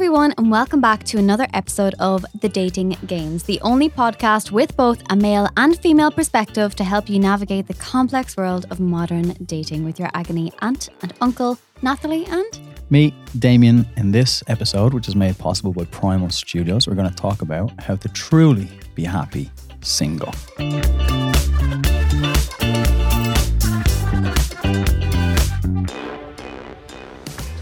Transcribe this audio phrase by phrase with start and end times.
[0.00, 4.74] everyone, and welcome back to another episode of The Dating Games, the only podcast with
[4.74, 9.34] both a male and female perspective to help you navigate the complex world of modern
[9.44, 15.06] dating with your agony aunt and uncle, Nathalie and Me, Damien, in this episode, which
[15.06, 19.04] is made possible by Primal Studios, we're going to talk about how to truly be
[19.04, 19.50] happy
[19.82, 20.32] single.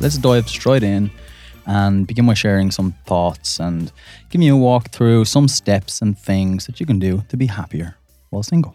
[0.00, 1.10] Let's dive straight in
[1.68, 3.92] and begin by sharing some thoughts and
[4.30, 7.46] give me a walk through some steps and things that you can do to be
[7.46, 7.96] happier
[8.30, 8.74] while single.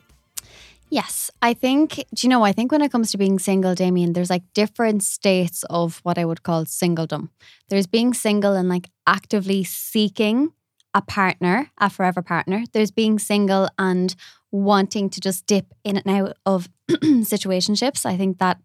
[0.90, 4.14] Yes, I think, do you know, I think when it comes to being single, Damien,
[4.14, 7.30] there's like different states of what I would call singledom.
[7.70, 10.54] There's being single and like actively seeking
[10.94, 12.66] a partner, a forever partner.
[12.74, 14.16] There's being single and
[14.52, 18.05] wanting to just dip in and out of situationships.
[18.05, 18.60] I think that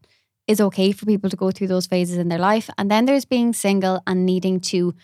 [0.48, 2.68] is okay for people to go through those phases in their life.
[2.78, 4.94] And then there's being single and needing to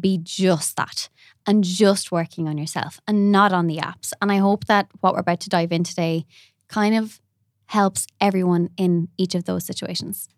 [0.00, 1.08] be just that
[1.46, 4.12] and just working on yourself and not on the apps.
[4.22, 6.24] And I hope that what we're about to dive in today
[6.68, 7.20] kind of
[7.66, 10.28] helps everyone in each of those situations.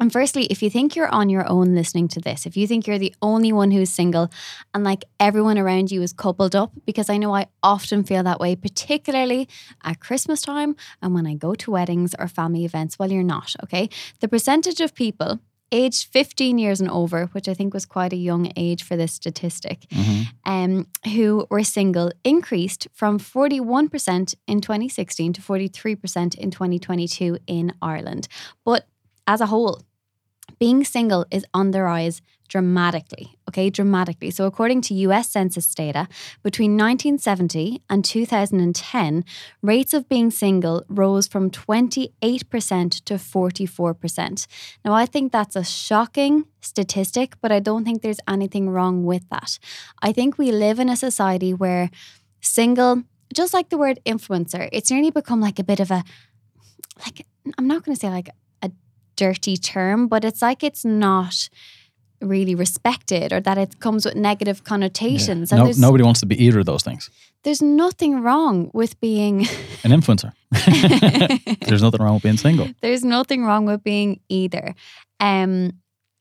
[0.00, 2.86] And firstly, if you think you're on your own listening to this, if you think
[2.86, 4.30] you're the only one who's single
[4.72, 8.40] and like everyone around you is coupled up, because I know I often feel that
[8.40, 9.48] way, particularly
[9.82, 12.98] at Christmas time and when I go to weddings or family events.
[12.98, 13.88] Well, you're not, okay?
[14.20, 18.16] The percentage of people aged 15 years and over, which I think was quite a
[18.16, 19.86] young age for this statistic,
[20.46, 28.28] um, who were single increased from 41% in 2016 to 43% in 2022 in Ireland.
[28.64, 28.86] But
[29.26, 29.82] as a whole,
[30.58, 34.30] being single is on the rise dramatically, okay, dramatically.
[34.30, 36.08] So, according to US Census data,
[36.42, 39.24] between 1970 and 2010,
[39.62, 42.10] rates of being single rose from 28%
[43.04, 44.46] to 44%.
[44.84, 49.28] Now, I think that's a shocking statistic, but I don't think there's anything wrong with
[49.28, 49.58] that.
[50.02, 51.90] I think we live in a society where
[52.40, 56.02] single, just like the word influencer, it's nearly become like a bit of a,
[57.04, 57.26] like,
[57.56, 58.30] I'm not going to say like
[59.24, 61.48] dirty term, but it's like it's not
[62.20, 65.52] really respected or that it comes with negative connotations.
[65.52, 67.10] And No, nobody wants to be either of those things.
[67.44, 69.40] there's nothing wrong with being
[69.84, 70.32] An influencer.
[71.68, 72.68] There's nothing wrong with being single.
[72.80, 74.74] there's nothing wrong with being either.
[75.20, 75.72] Um,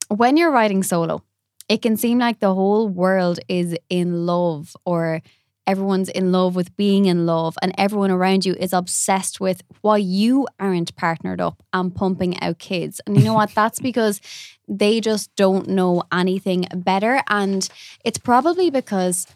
[0.09, 1.23] when you're writing solo,
[1.69, 5.21] it can seem like the whole world is in love or
[5.67, 9.97] everyone's in love with being in love and everyone around you is obsessed with why
[9.97, 13.01] you aren't partnered up and pumping out kids.
[13.05, 13.53] And you know what?
[13.53, 14.21] That's because
[14.67, 17.21] they just don't know anything better.
[17.29, 17.67] And
[18.03, 19.27] it's probably because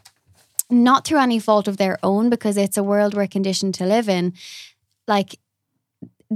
[0.70, 4.08] not through any fault of their own, because it's a world we're conditioned to live
[4.08, 4.32] in.
[5.06, 5.38] Like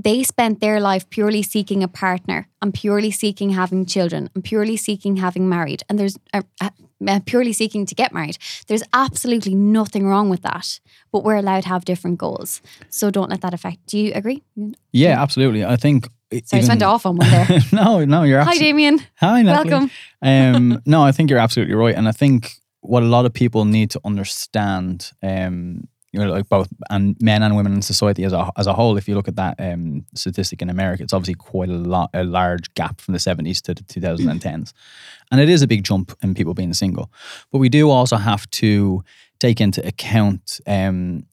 [0.05, 4.77] they spent their life purely seeking a partner and purely seeking having children and purely
[4.77, 6.69] seeking having married and there's uh, uh,
[7.09, 8.37] uh, purely seeking to get married
[8.69, 10.81] there's absolutely nothing wrong with that
[11.13, 14.43] but we're allowed to have different goals so don't let that affect do you agree
[14.93, 15.65] Yeah, absolutely.
[15.65, 16.09] I think.
[16.31, 18.67] sorry I just went off on one there no, no, you're hi absolutely.
[18.83, 19.71] Damien Hi, Nathalie.
[19.71, 19.91] welcome
[20.23, 23.65] um, no, I think you're absolutely right, and I think what a lot of people
[23.65, 25.85] need to understand, um,
[26.17, 28.97] you know, like both and men and women in society as a as a whole.
[28.97, 32.25] If you look at that um, statistic in America, it's obviously quite a lot, a
[32.25, 34.73] large gap from the 70s to the 2010s,
[35.31, 37.13] and it is a big jump in people being single.
[37.53, 39.05] But we do also have to
[39.39, 40.61] take into account.
[40.67, 41.27] Um,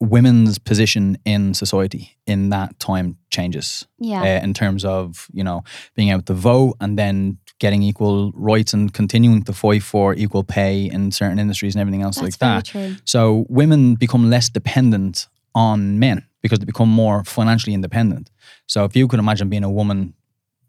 [0.00, 5.62] women's position in society in that time changes yeah uh, in terms of you know
[5.94, 10.42] being able to vote and then getting equal rights and continuing to fight for equal
[10.42, 12.64] pay in certain industries and everything else that's like that.
[12.64, 18.30] true So women become less dependent on men because they become more financially independent.
[18.66, 19.98] So if you could imagine being a woman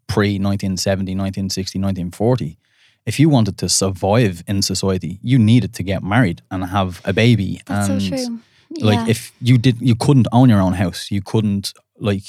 [0.06, 2.58] pre 1970, 1960, 1940,
[3.06, 7.12] if you wanted to survive in society, you needed to get married and have a
[7.12, 7.60] baby.
[7.66, 8.38] that's and so true
[8.80, 11.72] like if you did you couldn't own your own house you couldn't
[12.10, 12.26] like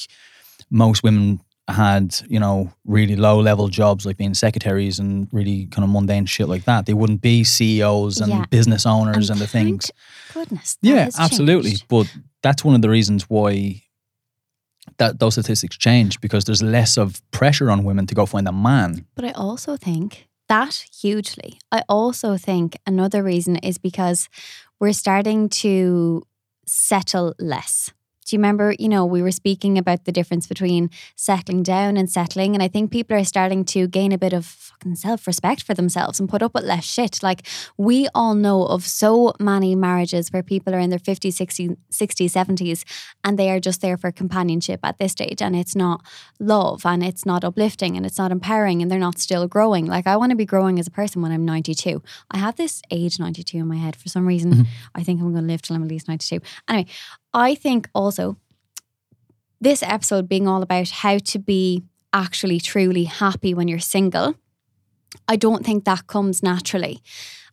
[0.69, 5.84] most women had you know really low level jobs like being secretaries and really kind
[5.84, 8.46] of mundane shit like that they wouldn't be ceos and Yeah.
[8.52, 9.91] business owners and, the things
[10.34, 11.88] goodness yeah absolutely changed.
[11.88, 12.08] but
[12.44, 13.82] that's one of the reasons why
[14.97, 18.52] that those statistics change because there's less of pressure on women to go find a
[18.52, 21.58] man But I also think that hugely.
[21.72, 24.29] I also think another reason is because
[24.79, 26.22] we're starting to
[26.67, 27.91] settle less.
[28.25, 32.09] Do you remember, you know, we were speaking about the difference between settling down and
[32.09, 32.55] settling?
[32.55, 35.75] And I think people are starting to gain a bit of fucking self respect for
[35.75, 37.22] themselves and put up with less shit.
[37.22, 37.45] Like,
[37.77, 42.31] we all know of so many marriages where people are in their 50s, 60s, 60s,
[42.31, 42.83] 70s,
[43.23, 45.41] and they are just there for companionship at this stage.
[45.41, 46.03] And it's not
[46.39, 49.85] love and it's not uplifting and it's not empowering and they're not still growing.
[49.85, 52.01] Like, I want to be growing as a person when I'm 92.
[52.31, 54.51] I have this age 92 in my head for some reason.
[54.51, 54.63] Mm-hmm.
[54.95, 56.39] I think I'm going to live till I'm at least 92.
[56.67, 56.87] Anyway,
[57.35, 58.37] I think also
[59.59, 61.84] this episode being all about how to be
[62.14, 64.35] actually truly happy when you're single,
[65.28, 67.02] I don't think that comes naturally.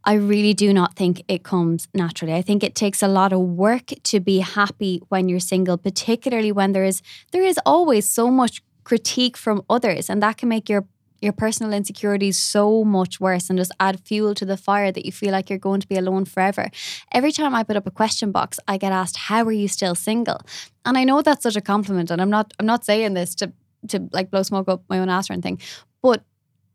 [0.04, 2.32] I really do not think it comes naturally.
[2.32, 6.52] I think it takes a lot of work to be happy when you're single, particularly
[6.52, 7.02] when there is
[7.32, 10.86] there is always so much critique from others and that can make your
[11.22, 15.12] your personal insecurities so much worse and just add fuel to the fire that you
[15.12, 16.68] feel like you're going to be alone forever.
[17.12, 19.94] Every time I put up a question box, I get asked, "How are you still
[19.94, 20.40] single?"
[20.84, 23.52] And I know that's such a compliment, and I'm not I'm not saying this to
[23.88, 25.60] to like blow smoke up my own ass or anything,
[26.02, 26.24] but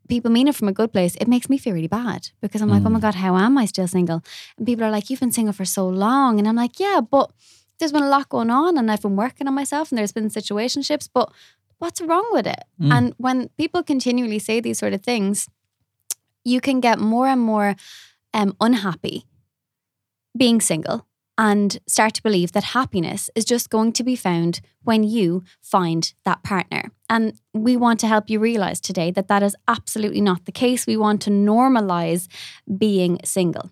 [0.08, 2.70] people mean it from a good place, it makes me feel really bad because I'm
[2.70, 3.02] like, oh my mm.
[3.02, 4.24] God, how am I still single?
[4.58, 6.40] And people are like, you've been single for so long.
[6.40, 7.32] And I'm like, yeah, but
[7.80, 10.30] there's been a lot going on and I've been working on myself and there's been
[10.30, 11.32] situationships, but
[11.80, 12.64] what's wrong with it?
[12.82, 12.92] Mm.
[12.92, 15.48] And when people continually say these sort of things,
[16.44, 17.76] you can get more and more
[18.34, 19.26] um, unhappy
[20.38, 21.08] being single
[21.38, 26.14] and start to believe that happiness is just going to be found when you find
[26.26, 26.92] that partner.
[27.10, 30.88] And we want to help you realize today that that is absolutely not the case.
[30.88, 32.28] We want to normalize
[32.78, 33.72] being single.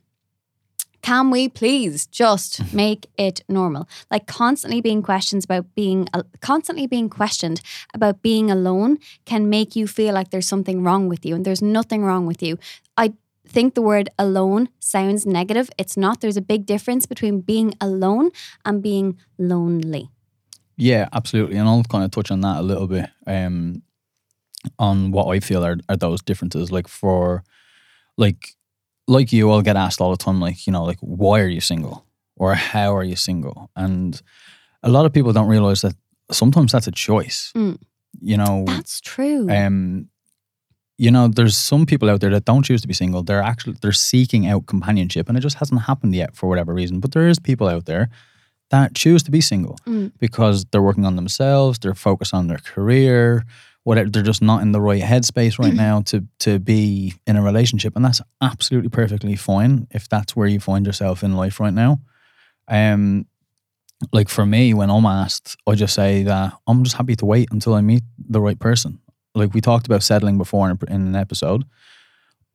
[1.05, 3.87] Can we please just make it normal?
[4.09, 6.07] Like constantly being questions about being
[6.41, 7.61] constantly being questioned
[7.93, 11.61] about being alone can make you feel like there's something wrong with you and there's
[11.61, 12.57] nothing wrong with you.
[12.97, 13.13] I
[13.47, 15.69] think the word alone sounds negative.
[15.77, 16.21] It's not.
[16.21, 18.31] There's a big difference between being alone
[18.65, 20.09] and being lonely.
[20.75, 21.57] Yeah, absolutely.
[21.57, 23.11] And I'll kind of touch on that a little bit.
[23.27, 23.83] Um,
[24.79, 26.71] on what I feel are, are those differences.
[26.71, 27.43] Like for
[28.17, 28.54] like
[29.07, 31.61] like you, I'll get asked all the time, like, you know, like, why are you
[31.61, 32.05] single?
[32.35, 33.69] Or how are you single?
[33.75, 34.21] And
[34.83, 35.95] a lot of people don't realize that
[36.31, 37.51] sometimes that's a choice.
[37.55, 37.79] Mm.
[38.21, 39.49] You know, that's true.
[39.49, 40.09] Um,
[40.97, 43.21] you know, there's some people out there that don't choose to be single.
[43.21, 46.99] They're actually they're seeking out companionship, and it just hasn't happened yet for whatever reason.
[46.99, 48.09] But there is people out there
[48.71, 50.11] that choose to be single mm.
[50.19, 53.45] because they're working on themselves, they're focused on their career,
[53.85, 57.41] whatever they're just not in the right headspace right now to to be in a
[57.41, 57.95] relationship.
[57.95, 62.01] And that's absolutely perfectly fine if that's where you find yourself in life right now.
[62.67, 63.27] Um
[64.11, 67.47] like for me when i'm asked i just say that i'm just happy to wait
[67.49, 68.99] until i meet the right person.
[69.35, 71.63] Like we talked about settling before in, in an episode.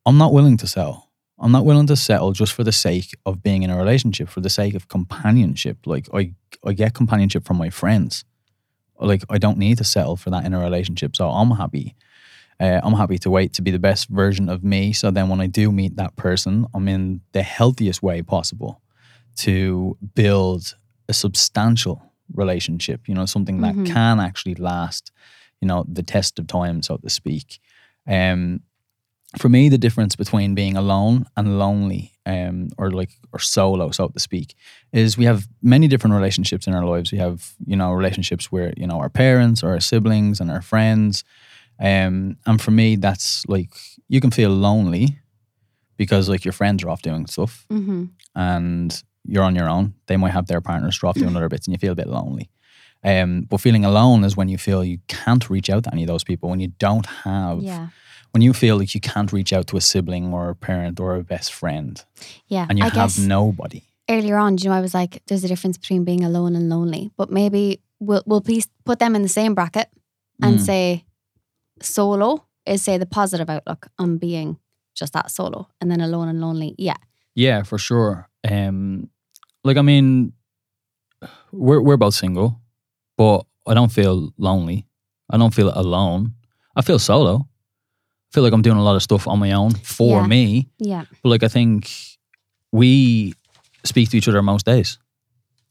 [0.05, 1.11] I'm not willing to settle.
[1.39, 4.41] I'm not willing to settle just for the sake of being in a relationship for
[4.41, 5.87] the sake of companionship.
[5.87, 6.35] Like i
[6.67, 8.25] i get companionship from my friends
[9.01, 11.17] like I don't need to settle for that in a relationship.
[11.17, 11.97] So I'm happy.
[12.59, 14.93] Uh, I'm happy to wait to be the best version of me.
[14.93, 18.83] So then when I do meet that person, I'm in the healthiest way possible
[19.37, 20.77] to build
[21.09, 22.03] a substantial
[22.35, 23.93] relationship, you know, something that mm-hmm.
[23.93, 25.11] can actually last,
[25.61, 27.61] you know, the test of time, so to speak.
[28.07, 28.61] Um,
[29.39, 34.09] for me, the difference between being alone and lonely, um, or like or solo, so
[34.09, 34.55] to speak,
[34.93, 37.13] is we have many different relationships in our lives.
[37.13, 40.63] We have you know relationships where you know our parents or our siblings and our
[40.63, 41.23] friends,
[41.79, 43.71] um, and for me, that's like
[44.09, 45.21] you can feel lonely
[45.97, 48.07] because like your friends are off doing stuff, mm-hmm.
[48.35, 49.95] and you're on your own.
[50.07, 52.51] They might have their partners off doing other bits, and you feel a bit lonely.
[53.05, 56.09] Um, but feeling alone is when you feel you can't reach out to any of
[56.09, 57.63] those people when you don't have.
[57.63, 57.89] Yeah
[58.33, 61.17] when you feel like you can't reach out to a sibling or a parent or
[61.17, 62.03] a best friend.
[62.47, 62.67] Yeah.
[62.69, 63.83] And you I have nobody.
[64.09, 67.11] Earlier on, you know, I was like, there's a difference between being alone and lonely.
[67.17, 69.89] But maybe we'll we'll please put them in the same bracket
[70.43, 70.61] and mm.
[70.61, 71.05] say
[71.83, 74.59] solo is say the positive outlook on being
[74.95, 75.69] just that solo.
[75.81, 76.75] And then alone and lonely.
[76.79, 76.97] Yeah.
[77.35, 78.29] Yeah, for sure.
[78.49, 79.11] Um
[79.65, 80.33] like I mean
[81.53, 82.61] we're we're both single,
[83.17, 84.87] but I don't feel lonely.
[85.29, 86.35] I don't feel alone.
[86.75, 87.50] I feel solo
[88.31, 90.27] feel like I'm doing a lot of stuff on my own for yeah.
[90.27, 90.69] me.
[90.79, 91.05] Yeah.
[91.23, 91.91] But like I think
[92.73, 93.35] we
[93.85, 94.99] speak to each other most days.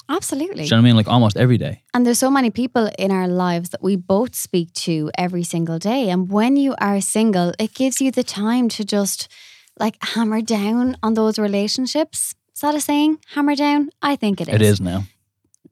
[0.09, 0.55] Absolutely.
[0.55, 0.95] Do you know what I mean?
[0.95, 1.83] Like almost every day.
[1.93, 5.77] And there's so many people in our lives that we both speak to every single
[5.77, 6.09] day.
[6.09, 9.27] And when you are single, it gives you the time to just
[9.79, 12.33] like hammer down on those relationships.
[12.55, 13.19] Is that a saying?
[13.35, 13.91] Hammer down?
[14.01, 14.55] I think it is.
[14.55, 15.03] It is now.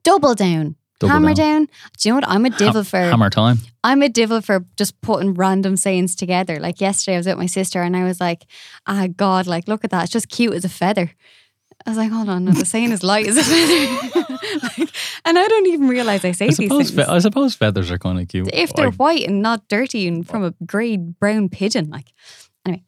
[0.03, 0.75] Double down.
[0.99, 1.65] Double hammer down.
[1.65, 1.67] down.
[1.97, 2.27] Do you know what?
[2.29, 3.57] I'm a devil for hammer time.
[3.83, 6.59] I'm a devil for just putting random sayings together.
[6.59, 8.45] Like yesterday, I was with my sister and I was like,
[8.87, 9.45] "Ah, God!
[9.47, 10.03] Like, look at that.
[10.05, 11.11] It's just cute as a feather."
[11.85, 14.37] I was like, hold on, no, the saying is light is a feather.
[14.63, 14.89] like,
[15.23, 16.91] and I don't even realize I say I these things.
[16.91, 18.49] fe- I suppose feathers are kind of cute.
[18.51, 22.11] if they're I- white and not dirty and from a grey brown pigeon, like
[22.65, 22.83] anyway.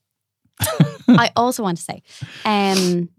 [1.07, 2.01] I also want to say,
[2.45, 3.09] um,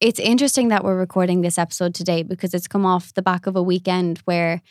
[0.00, 3.56] it's interesting that we're recording this episode today because it's come off the back of
[3.56, 4.62] a weekend where,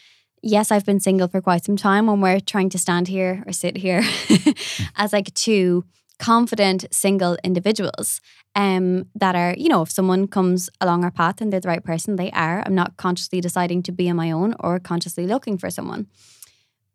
[0.44, 3.51] yes, I've been single for quite some time, and we're trying to stand here or
[3.51, 4.03] sit here
[4.96, 5.86] as like two
[6.17, 8.22] confident single individuals
[8.55, 11.84] um that are you know if someone comes along our path and they're the right
[11.84, 12.63] person they are.
[12.65, 16.08] I'm not consciously deciding to be on my own or consciously looking for someone.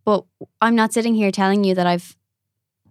[0.06, 0.24] But
[0.62, 2.16] i'm not sitting here telling you that i've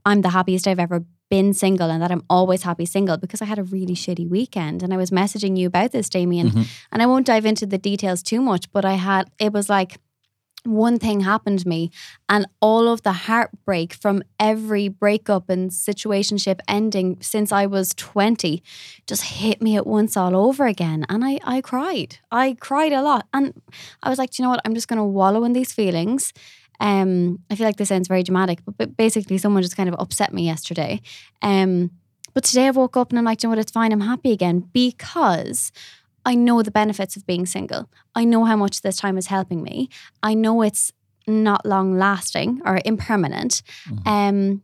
[0.06, 3.46] i'm the happiest i've ever been single and that i'm always happy single because i
[3.46, 6.68] had a really shitty weekend and i was messaging you about this damien Mhm.
[6.92, 10.00] and i won't dive into the details too much but i had it was like
[10.66, 11.90] one thing happened to me
[12.28, 18.62] and all of the heartbreak from every breakup and situationship ending since I was 20
[19.08, 21.06] just hit me at once all over again.
[21.08, 22.18] And I, I cried.
[22.30, 23.26] I cried a lot.
[23.34, 23.54] And
[24.04, 24.60] I was like, Do you know what?
[24.66, 26.34] I'm just going to wallow in these feelings.
[26.80, 29.96] Um, I feel like this sounds very dramatic, but, but basically, someone just kind of
[30.00, 31.02] upset me yesterday.
[31.42, 31.92] Um,
[32.34, 33.60] but today I woke up and I'm like, "Do you know what?
[33.62, 33.92] It's fine.
[33.92, 35.72] I'm happy again because
[36.26, 37.90] I know the benefits of being single.
[38.16, 39.90] I know how much this time is helping me.
[40.22, 40.92] I know it's
[41.28, 43.62] not long lasting or impermanent.
[43.88, 44.08] Mhm.
[44.08, 44.62] Um,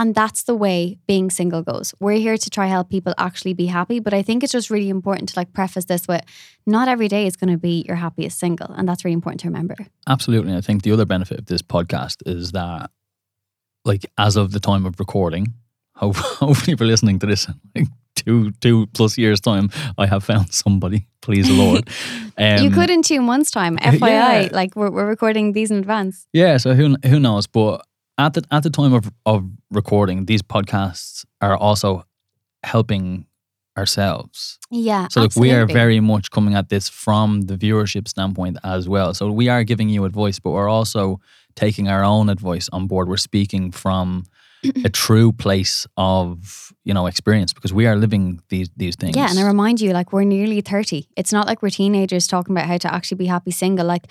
[0.00, 1.92] and that's the way being single goes.
[2.00, 4.88] We're here to try help people actually be happy, but I think it's just really
[4.88, 6.22] important to like preface this with
[6.66, 9.48] not every day is going to be your happiest single, and that's really important to
[9.48, 9.76] remember.
[10.08, 10.56] Absolutely.
[10.56, 12.90] I think the other benefit of this podcast is that,
[13.84, 15.52] like, as of the time of recording,
[15.96, 20.24] hope, hopefully for listening to this, in, like two two plus years time, I have
[20.24, 21.08] found somebody.
[21.20, 21.88] Please the Lord.
[22.38, 24.00] Um, you could in two months' time, FYI.
[24.00, 24.48] Yeah.
[24.50, 26.26] Like we're, we're recording these in advance.
[26.32, 26.56] Yeah.
[26.56, 27.46] So who who knows?
[27.46, 27.84] But
[28.20, 32.04] at the at the time of of recording, these podcasts are also
[32.62, 33.26] helping
[33.76, 34.58] ourselves.
[34.70, 35.08] Yeah.
[35.10, 39.14] So like we are very much coming at this from the viewership standpoint as well.
[39.14, 41.20] So we are giving you advice, but we're also
[41.54, 43.08] taking our own advice on board.
[43.08, 44.24] We're speaking from
[44.84, 49.16] a true place of you know experience because we are living these these things.
[49.16, 51.08] Yeah, and I remind you, like we're nearly thirty.
[51.16, 53.86] It's not like we're teenagers talking about how to actually be happy single.
[53.86, 54.06] Like,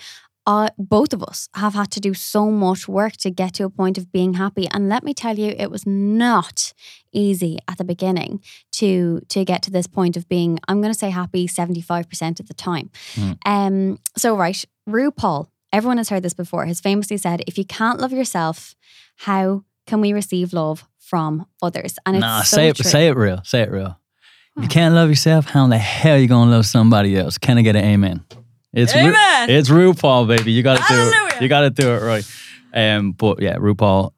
[0.50, 3.70] uh, both of us have had to do so much work to get to a
[3.70, 4.66] point of being happy.
[4.72, 6.72] And let me tell you, it was not
[7.12, 8.42] easy at the beginning
[8.72, 10.58] to to get to this point of being.
[10.66, 12.90] I'm going to say happy seventy five percent of the time.
[13.14, 13.38] Mm.
[13.46, 13.98] Um.
[14.16, 15.46] So right, RuPaul.
[15.72, 16.66] Everyone has heard this before.
[16.66, 18.74] Has famously said, "If you can't love yourself,
[19.18, 22.90] how can we receive love from others?" And it's nah, so say it true.
[22.90, 24.00] say it real, say it real.
[24.56, 27.38] If you can't love yourself, how in the hell are you gonna love somebody else?
[27.38, 28.24] Can I get an amen?
[28.72, 29.12] It's Ru-
[29.54, 30.52] it's RuPaul, baby.
[30.52, 31.12] You gotta do it.
[31.14, 31.38] Hallelujah.
[31.42, 32.24] You gotta do it right.
[32.72, 34.12] Um, but yeah, RuPaul.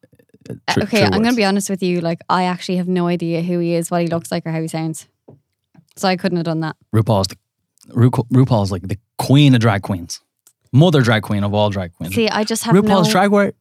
[0.50, 2.00] uh, Uh, tr- okay, I'm going to be honest with you.
[2.00, 4.61] Like, I actually have no idea who he is, what he looks like, or how
[4.61, 5.06] he sounds.
[5.97, 6.76] So I couldn't have done that.
[6.94, 7.37] RuPaul's the
[7.94, 10.21] Ru- RuPaul's like the queen of drag queens,
[10.73, 12.14] mother drag queen of all drag queens.
[12.14, 13.12] See, I just have RuPaul's no.
[13.12, 13.52] drag where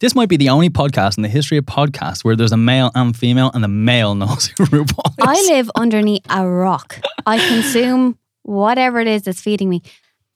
[0.00, 2.90] this might be the only podcast in the history of podcasts where there's a male
[2.94, 5.14] and female, and the male knows who RuPaul is.
[5.20, 7.00] I live underneath a rock.
[7.26, 9.82] I consume whatever it is that's feeding me.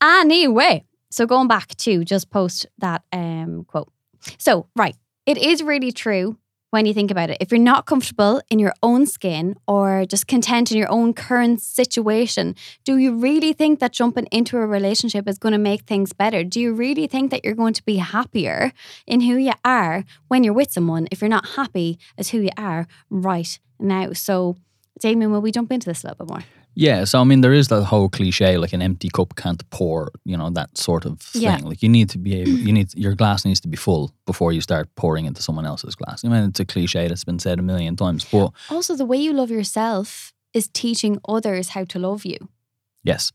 [0.03, 3.91] Anyway, so going back to just post that um, quote.
[4.39, 6.39] So, right, it is really true
[6.71, 7.39] when you think about it.
[7.41, 11.61] If you're not comfortable in your own skin or just content in your own current
[11.61, 16.13] situation, do you really think that jumping into a relationship is going to make things
[16.13, 16.45] better?
[16.45, 18.73] Do you really think that you're going to be happier
[19.07, 22.51] in who you are when you're with someone if you're not happy as who you
[22.57, 24.13] are right now?
[24.13, 24.57] So,
[25.01, 26.45] Damien, will we jump into this a little bit more?
[26.75, 30.11] Yeah, so I mean, there is that whole cliche, like an empty cup can't pour,
[30.25, 31.43] you know, that sort of thing.
[31.43, 31.59] Yeah.
[31.63, 34.53] Like you need to be able, you need your glass needs to be full before
[34.53, 36.25] you start pouring into someone else's glass.
[36.25, 39.17] I mean, it's a cliche that's been said a million times, but Also, the way
[39.19, 42.39] you love yourself is teaching others how to love you.
[43.03, 43.33] yes,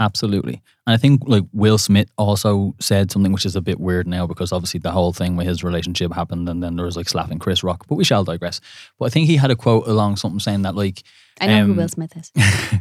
[0.00, 0.62] absolutely.
[0.86, 4.26] And I think like Will Smith also said something which is a bit weird now
[4.26, 7.38] because obviously the whole thing with his relationship happened, and then there was like slapping
[7.38, 7.86] Chris Rock.
[7.88, 8.60] But we shall digress.
[8.98, 11.02] But I think he had a quote along something saying that like,
[11.40, 12.30] I know who Um, Will Smith is.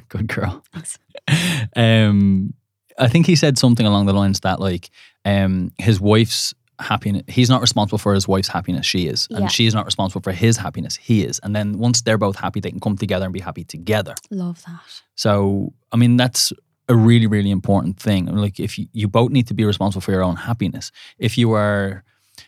[0.09, 0.63] good girl.
[0.73, 0.99] Thanks.
[1.75, 2.53] um,
[2.97, 4.89] I think he said something along the lines that like
[5.25, 9.47] um, his wife's happiness, he's not responsible for his wife's happiness, she is, and Yeah.
[9.47, 11.39] she's not responsible for his happiness, he is.
[11.43, 14.13] And then once they're both happy, they can come together and be happy together.
[14.29, 14.79] Love that.
[15.15, 16.51] So I mean, that's
[16.87, 18.25] a really really important thing.
[18.27, 20.91] Like if you, you both need to be responsible for your own happiness.
[21.17, 22.03] If you are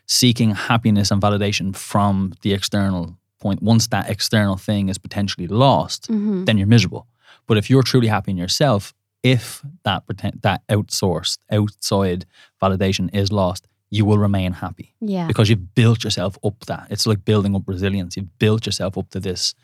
[0.05, 6.07] seeking happiness and validation from the external point, once that external thing is potentially lost,
[6.07, 7.07] hmm then you're miserable.
[7.47, 12.25] But if you're truly happy in yourself, if that pretend, that outsourced outside
[12.61, 15.27] validation is lost, you will remain happy Yeah.
[15.27, 16.87] because you've built yourself up that.
[16.89, 18.17] It's like building up resilience.
[18.17, 19.55] You've built yourself up to this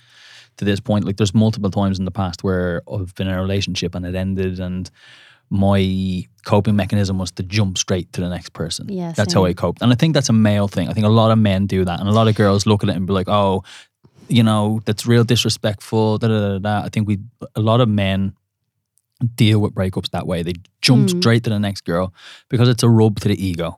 [0.58, 1.06] to this point.
[1.06, 4.16] Like there's multiple times in the past where I've been in a relationship and it
[4.16, 4.90] ended and
[5.50, 8.88] my coping mechanism was to jump straight to the next person.
[8.90, 9.46] Yeah, That's how.
[9.46, 9.82] I coped.
[9.82, 10.90] And I think that's a male thing.
[10.90, 12.00] I think a lot of men do that.
[12.00, 13.64] And a lot of girls look at it and be like, oh,
[14.30, 16.18] you know, that's real disrespectful.
[16.18, 16.86] Da, da, da, da.
[16.86, 17.20] I think we,
[17.56, 18.34] a lot of men
[19.36, 20.42] deal with breakups that way.
[20.44, 21.20] They jump Mm.
[21.22, 22.14] straight to the next girl
[22.50, 23.78] because it's a rub to the ego.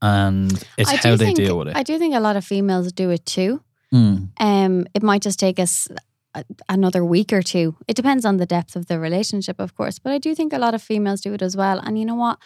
[0.00, 1.76] And it's how do they think, deal with it.
[1.76, 3.60] I do think a lot of females do it too.
[3.92, 4.28] Mm.
[4.38, 5.88] Um, it might just take us
[6.68, 7.76] another week or two.
[7.86, 9.98] It depends on the depth of the relationship, of course.
[9.98, 11.78] But I do think a lot of females do it as well.
[11.78, 12.38] And you know what?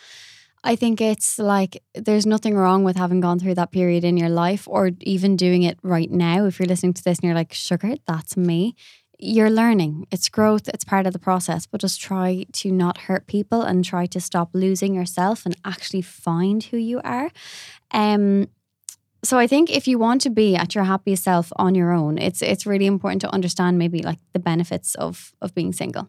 [0.64, 4.28] I think it's like there's nothing wrong with having gone through that period in your
[4.28, 6.44] life or even doing it right now.
[6.44, 8.76] If you're listening to this and you're like, sugar, that's me.
[9.18, 10.06] You're learning.
[10.10, 10.68] It's growth.
[10.68, 11.66] It's part of the process.
[11.66, 16.02] But just try to not hurt people and try to stop losing yourself and actually
[16.02, 17.30] find who you are.
[17.90, 18.48] Um,
[19.24, 22.18] so I think if you want to be at your happiest self on your own,
[22.18, 26.08] it's it's really important to understand maybe like the benefits of of being single.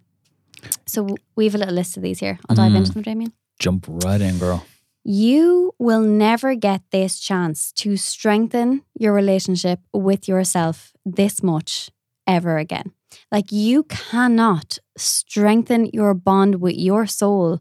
[0.87, 2.39] So we have a little list of these here.
[2.49, 2.77] I'll dive Mm.
[2.77, 3.33] into them, Damien.
[3.59, 4.65] Jump right in, girl.
[5.05, 11.89] You will never get this chance to strengthen your relationship with yourself this much
[12.25, 12.93] ever again.
[13.31, 17.59] Like you cannot strengthen your bond with your soul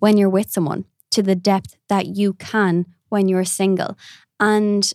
[0.00, 3.96] when you're with someone to the depth that you can when you're single.
[4.40, 4.90] And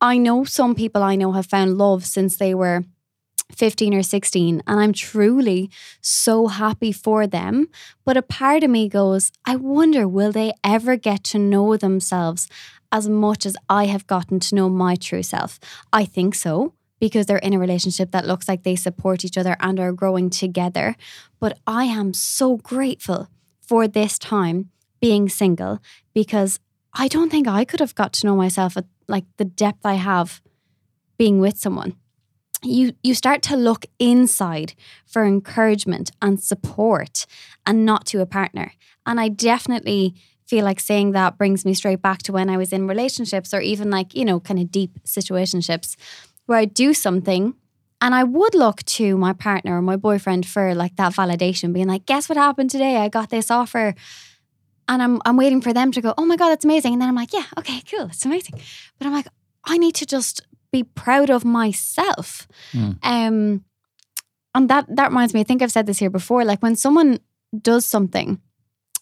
[0.00, 2.84] I know some people I know have found love since they were
[3.52, 7.68] 15 or 16, and I'm truly so happy for them.
[8.04, 12.48] But a part of me goes, I wonder, will they ever get to know themselves
[12.92, 15.58] as much as I have gotten to know my true self?
[15.92, 16.74] I think so.
[16.98, 20.30] Because they're in a relationship that looks like they support each other and are growing
[20.30, 20.96] together.
[21.38, 23.28] But I am so grateful
[23.60, 25.78] for this time being single
[26.14, 26.58] because
[26.98, 29.94] I don't think I could have got to know myself at like the depth I
[29.94, 30.40] have
[31.18, 31.94] being with someone.
[32.62, 34.74] You you start to look inside
[35.06, 37.26] for encouragement and support
[37.66, 38.72] and not to a partner.
[39.04, 40.14] And I definitely
[40.46, 43.60] feel like saying that brings me straight back to when I was in relationships or
[43.60, 45.96] even like, you know, kind of deep situationships
[46.46, 47.54] where I do something
[48.00, 51.88] and I would look to my partner or my boyfriend for like that validation, being
[51.88, 52.96] like, guess what happened today?
[52.96, 53.94] I got this offer
[54.88, 56.92] and I'm I'm waiting for them to go, oh my god, that's amazing.
[56.92, 58.60] And then I'm like, yeah, okay, cool, it's amazing.
[58.98, 59.28] But I'm like,
[59.64, 62.46] I need to just be proud of myself.
[62.72, 62.98] Mm.
[63.02, 63.64] Um,
[64.54, 65.40] and that that reminds me.
[65.40, 66.44] I think I've said this here before.
[66.44, 67.20] Like when someone
[67.60, 68.40] does something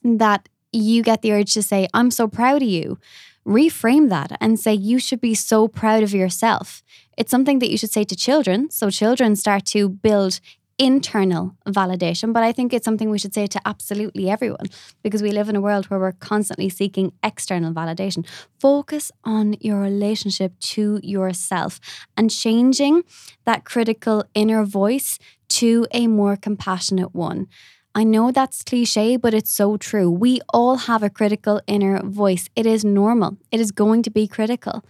[0.02, 2.98] that you get the urge to say, I'm so proud of you.
[3.46, 6.82] Reframe that and say you should be so proud of yourself.
[7.16, 8.70] It's something that you should say to children.
[8.70, 10.40] So children start to build
[10.78, 14.66] internal validation, but I think it's something we should say to absolutely everyone
[15.02, 18.26] because we live in a world where we're constantly seeking external validation.
[18.58, 21.80] Focus on your relationship to yourself
[22.16, 23.04] and changing
[23.44, 27.46] that critical inner voice to a more compassionate one.
[27.94, 30.10] I know that's cliche, but it's so true.
[30.10, 32.48] We all have a critical inner voice.
[32.56, 34.84] It is normal, it is going to be critical.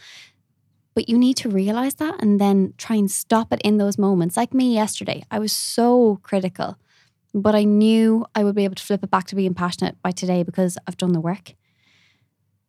[0.95, 4.37] But you need to realize that and then try and stop it in those moments.
[4.37, 6.79] Like me yesterday, I was so critical,
[7.33, 10.13] but I knew I would be able to flip it back to being passionate by
[10.13, 11.55] today because I've done the work.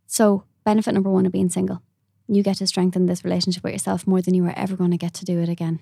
[0.07, 1.81] So, benefit number one of being single
[2.27, 4.97] you get to strengthen this relationship with yourself more than you are ever going to
[4.97, 5.79] get to do it again.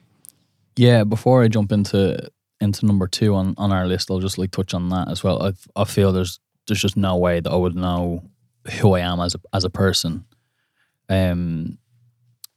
[0.76, 2.30] Yeah, before I jump into
[2.60, 5.42] into number two on, on our list, I'll just like touch on that as well.
[5.44, 8.24] I I feel there's there's just no way that I would know
[8.80, 10.26] who I am as a as a person,
[11.10, 11.78] um,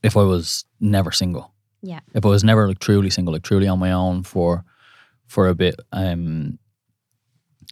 [0.06, 1.52] if I was never single.
[1.82, 2.00] Yeah.
[2.14, 4.64] If I was never like truly single, like truly on my own for
[5.26, 6.58] for a bit, um,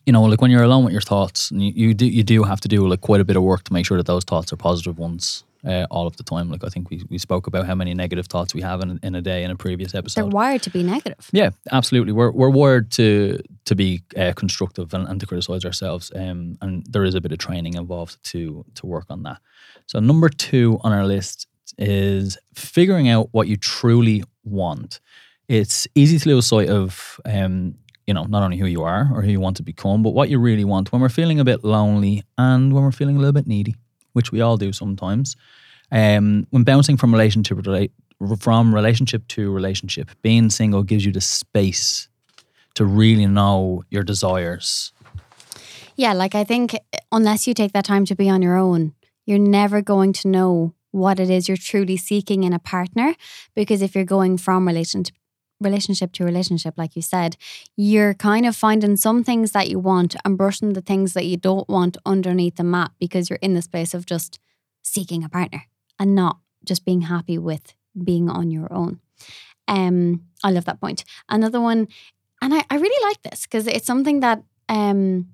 [0.06, 2.42] you know, like when you're alone with your thoughts, and you, you do you do
[2.42, 4.52] have to do like quite a bit of work to make sure that those thoughts
[4.52, 5.44] are positive ones.
[5.66, 8.26] Uh, all of the time, like I think we, we spoke about how many negative
[8.26, 10.20] thoughts we have in, in a day in a previous episode.
[10.20, 11.30] They're wired to be negative.
[11.32, 12.12] Yeah, absolutely.
[12.12, 16.84] We're we're wired to to be uh, constructive and, and to criticize ourselves, um, and
[16.84, 19.38] there is a bit of training involved to to work on that.
[19.86, 21.46] So number two on our list
[21.78, 25.00] is figuring out what you truly want.
[25.48, 27.74] It's easy to lose sight of, um,
[28.06, 30.28] you know, not only who you are or who you want to become, but what
[30.28, 33.32] you really want when we're feeling a bit lonely and when we're feeling a little
[33.32, 33.74] bit needy,
[34.12, 35.36] which we all do sometimes.
[35.92, 37.58] Um, when bouncing from relationship
[38.40, 42.08] from relationship to relationship, being single gives you the space
[42.74, 44.92] to really know your desires.
[45.96, 46.76] Yeah, like I think
[47.12, 48.94] unless you take that time to be on your own,
[49.26, 53.16] you're never going to know what it is you're truly seeking in a partner.
[53.54, 55.14] Because if you're going from relationship
[55.60, 57.36] relationship to relationship, like you said,
[57.76, 61.36] you're kind of finding some things that you want and brushing the things that you
[61.36, 64.38] don't want underneath the mat because you're in this place of just
[64.82, 65.62] seeking a partner
[65.98, 69.00] and not just being happy with being on your own.
[69.68, 71.04] Um, I love that point.
[71.28, 71.88] Another one,
[72.42, 75.28] and I, I really like this because it's something that um,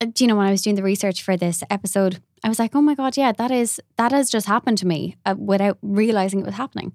[0.00, 2.74] do you know when I was doing the research for this episode, I was like,
[2.74, 6.40] oh my god, yeah, that is that has just happened to me uh, without realizing
[6.40, 6.92] it was happening.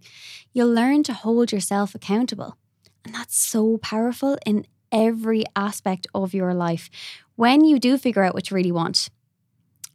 [0.54, 2.58] You'll learn to hold yourself accountable,
[3.06, 6.90] and that's so powerful in every aspect of your life.
[7.36, 9.10] When you do figure out what you really want,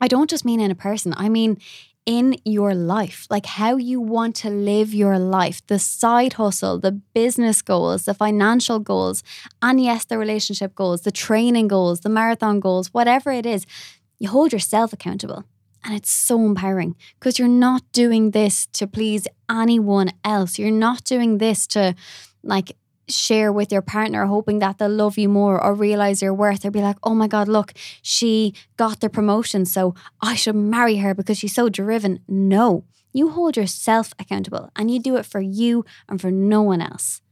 [0.00, 1.14] I don't just mean in a person.
[1.16, 1.58] I mean
[2.04, 6.90] in your life, like how you want to live your life, the side hustle, the
[6.90, 9.22] business goals, the financial goals,
[9.60, 13.66] and yes, the relationship goals, the training goals, the marathon goals, whatever it is,
[14.22, 15.44] you hold yourself accountable.
[15.82, 20.60] And it's so empowering because you're not doing this to please anyone else.
[20.60, 21.96] You're not doing this to
[22.44, 22.76] like
[23.08, 26.70] share with your partner, hoping that they'll love you more or realize your worth or
[26.70, 31.14] be like, oh my God, look, she got the promotion, so I should marry her
[31.14, 32.20] because she's so driven.
[32.28, 36.80] No, you hold yourself accountable and you do it for you and for no one
[36.80, 37.22] else.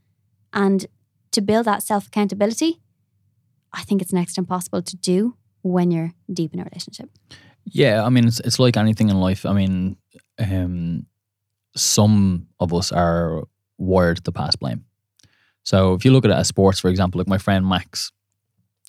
[0.51, 0.87] And
[1.31, 2.81] to build that self accountability,
[3.71, 7.09] I think it's next impossible to do when you're deep in a relationship.
[7.65, 9.45] Yeah, I mean, it's it's like anything in life.
[9.45, 9.97] I mean,
[10.39, 11.05] um,
[11.75, 13.43] some of us are
[13.77, 14.85] wired to pass blame.
[15.63, 18.11] So if you look at it as sports, for example, like my friend Max,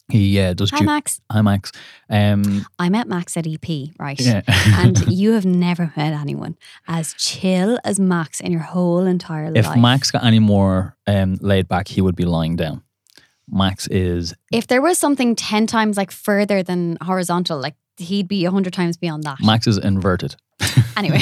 [0.08, 0.70] he uh, does.
[0.70, 1.20] Hi, ju- Max.
[1.30, 1.72] Hi, Max.
[2.08, 4.20] Um, I met Max at EP, right?
[4.20, 4.42] yeah.
[4.48, 6.56] and you have never met anyone
[6.88, 9.76] as chill as Max in your whole entire if life.
[9.76, 12.82] If Max got any more um, laid back, he would be lying down.
[13.52, 18.44] Max is if there was something 10 times like further than horizontal, like he'd be
[18.44, 19.38] 100 times beyond that.
[19.40, 20.36] Max is inverted.
[20.94, 21.20] Anyway,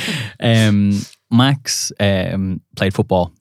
[0.40, 3.32] um, Max um, played football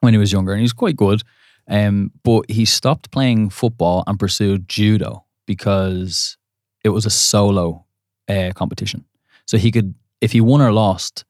[0.00, 1.22] when he was younger, and he was quite good.
[1.68, 6.36] Um, but he stopped playing football and pursued judo because
[6.84, 7.86] it was a solo
[8.28, 9.04] uh, competition.
[9.46, 11.24] So he could, if he won or lost,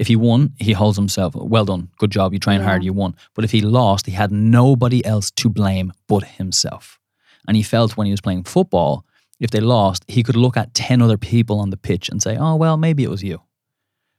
[0.00, 1.34] if he won, he holds himself.
[1.34, 2.32] Well done, good job.
[2.32, 3.14] You train hard, you won.
[3.34, 6.98] But if he lost, he had nobody else to blame but himself.
[7.46, 9.04] And he felt when he was playing football,
[9.40, 12.38] if they lost, he could look at ten other people on the pitch and say,
[12.38, 13.42] "Oh well, maybe it was you."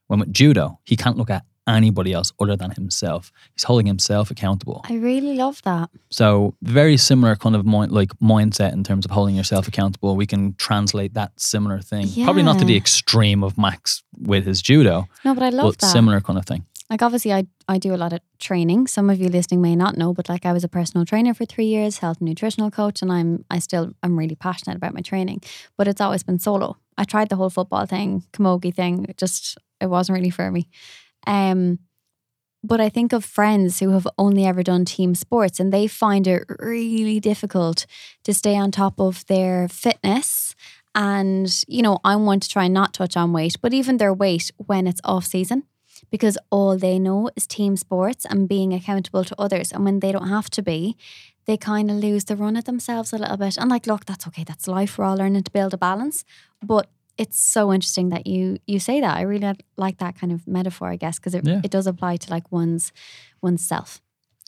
[0.05, 3.31] When with judo, he can't look at anybody else other than himself.
[3.53, 4.81] He's holding himself accountable.
[4.89, 5.89] I really love that.
[6.09, 10.15] So very similar kind of mind, like mindset in terms of holding yourself accountable.
[10.15, 12.07] We can translate that similar thing.
[12.23, 15.79] Probably not to the extreme of Max with his judo, No, but I love but
[15.79, 15.87] that.
[15.91, 16.65] similar kind of thing.
[16.89, 18.87] Like obviously I I do a lot of training.
[18.87, 21.45] Some of you listening may not know, but like I was a personal trainer for
[21.45, 25.01] 3 years, health and nutritional coach and I'm I still I'm really passionate about my
[25.01, 25.39] training,
[25.77, 26.75] but it's always been solo.
[26.97, 30.67] I tried the whole football thing, camogie thing, it just it wasn't really for me.
[31.27, 31.79] Um
[32.63, 36.27] but I think of friends who have only ever done team sports and they find
[36.27, 37.85] it really difficult
[38.23, 40.55] to stay on top of their fitness.
[40.93, 44.13] And, you know, I want to try and not touch on weight, but even their
[44.13, 45.63] weight when it's off season
[46.11, 49.71] because all they know is team sports and being accountable to others.
[49.71, 50.97] And when they don't have to be,
[51.45, 53.57] they kind of lose the run at themselves a little bit.
[53.57, 54.43] And like, look, that's okay.
[54.43, 54.97] That's life.
[54.97, 56.23] We're all learning to build a balance.
[56.61, 59.17] But it's so interesting that you you say that.
[59.17, 61.61] I really like that kind of metaphor, I guess, because it, Yeah.
[61.63, 62.91] it does apply to like one's
[63.41, 64.01] one's self.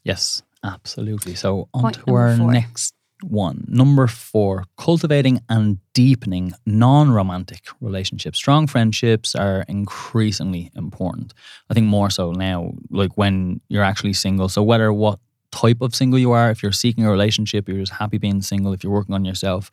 [0.04, 1.36] Yes, absolutely.
[1.36, 2.52] So on to our four.
[2.52, 3.64] next one.
[3.70, 8.38] Number four, cultivating and deepening non-romantic relationships.
[8.38, 11.34] Strong friendships are increasingly important.
[11.70, 14.50] I think more so now, like when you're actually single.
[14.50, 15.20] So whether what
[15.52, 18.74] type of single you are, if you're seeking a relationship, you're just happy being single,
[18.74, 19.72] if you're working on yourself,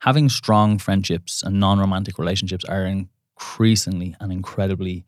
[0.00, 5.04] having strong friendships and non-romantic relationships are increasingly and incredibly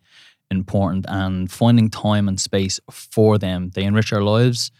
[0.51, 4.71] important and finding time and space for them they enrich our lives.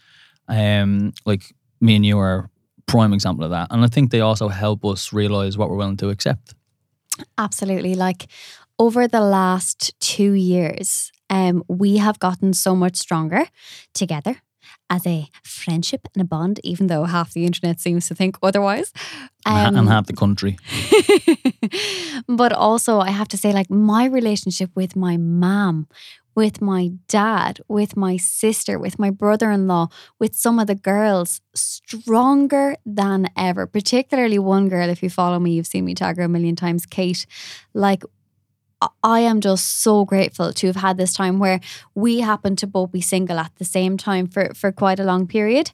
[0.47, 2.49] Um like me and you are
[2.87, 5.97] prime example of that and i think they also help us realize what we're willing
[5.97, 6.55] to accept.
[7.37, 7.95] Absolutely.
[7.95, 8.27] Like
[8.77, 13.45] over the last two years, um, we have gotten so much stronger
[13.93, 14.41] together
[14.89, 18.91] as a friendship and a bond, even though half the internet seems to think otherwise.
[19.45, 20.57] Um, and have the country
[22.27, 25.87] but also, I have to say, like my relationship with my mom,
[26.35, 30.75] with my dad, with my sister, with my brother in law, with some of the
[30.75, 33.67] girls, stronger than ever.
[33.67, 36.85] Particularly one girl, if you follow me, you've seen me tag her a million times,
[36.85, 37.25] Kate.
[37.73, 38.03] Like,
[39.03, 41.59] I am just so grateful to have had this time where
[41.95, 45.27] we happen to both be single at the same time for, for quite a long
[45.27, 45.71] period,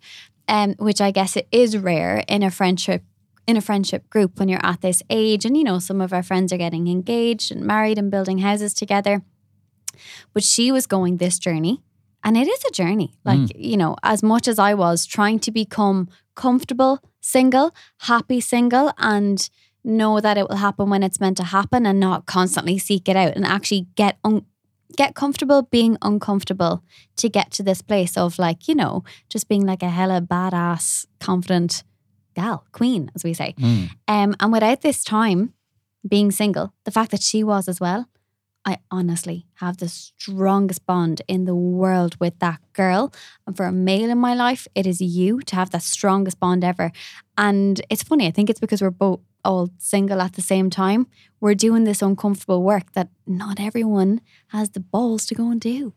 [0.47, 3.03] um, which I guess it is rare in a friendship
[3.47, 5.45] in a friendship group when you're at this age.
[5.45, 8.73] And you know, some of our friends are getting engaged and married and building houses
[8.73, 9.21] together.
[10.33, 11.83] But she was going this journey,
[12.23, 13.13] and it is a journey.
[13.23, 18.93] Like you know, as much as I was trying to become comfortable single, happy single,
[18.97, 19.49] and
[19.85, 23.15] know that it will happen when it's meant to happen and not constantly seek it
[23.15, 24.45] out and actually get un-
[24.95, 26.83] get comfortable being uncomfortable
[27.17, 31.05] to get to this place of like, you know, just being like a hella badass,
[31.19, 31.83] confident
[32.35, 33.53] gal, queen, as we say.
[33.59, 33.89] Mm.
[34.07, 35.53] Um, and without this time
[36.07, 38.07] being single, the fact that she was as well,
[38.65, 43.13] I honestly have the strongest bond in the world with that girl.
[43.45, 46.63] And for a male in my life, it is you to have that strongest bond
[46.63, 46.91] ever.
[47.37, 51.07] And it's funny, I think it's because we're both all single at the same time.
[51.39, 55.93] We're doing this uncomfortable work that not everyone has the balls to go and do.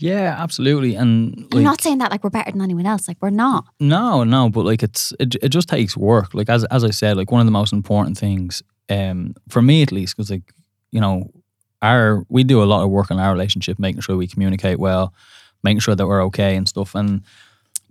[0.00, 0.94] Yeah, absolutely.
[0.94, 3.06] And I'm not saying that like we're better than anyone else.
[3.06, 3.66] Like we're not.
[3.78, 6.32] No, no, but like it's it, it just takes work.
[6.32, 9.82] Like as as I said, like one of the most important things, um, for me
[9.82, 10.54] at least, because like
[10.90, 11.30] you know,
[11.82, 15.12] our we do a lot of work on our relationship, making sure we communicate well,
[15.62, 16.94] making sure that we're okay and stuff.
[16.94, 17.22] And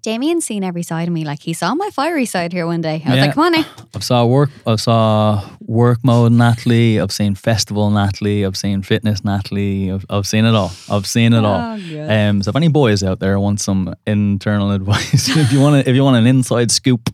[0.02, 1.26] Damien's seen every side of me.
[1.26, 3.02] Like he saw my fiery side here one day.
[3.06, 3.26] I was Yeah.
[3.26, 3.68] like, come on eh?" now.
[3.96, 9.24] I've saw work, I saw work mode Nathalie, I've seen festival Nathalie, I've seen fitness
[9.24, 10.72] Nathalie, I've, I've seen it all.
[10.90, 11.60] I've seen it all.
[12.10, 15.90] Um, so if any boys out there want some internal advice, if you want to,
[15.90, 17.10] if you want an inside scoop,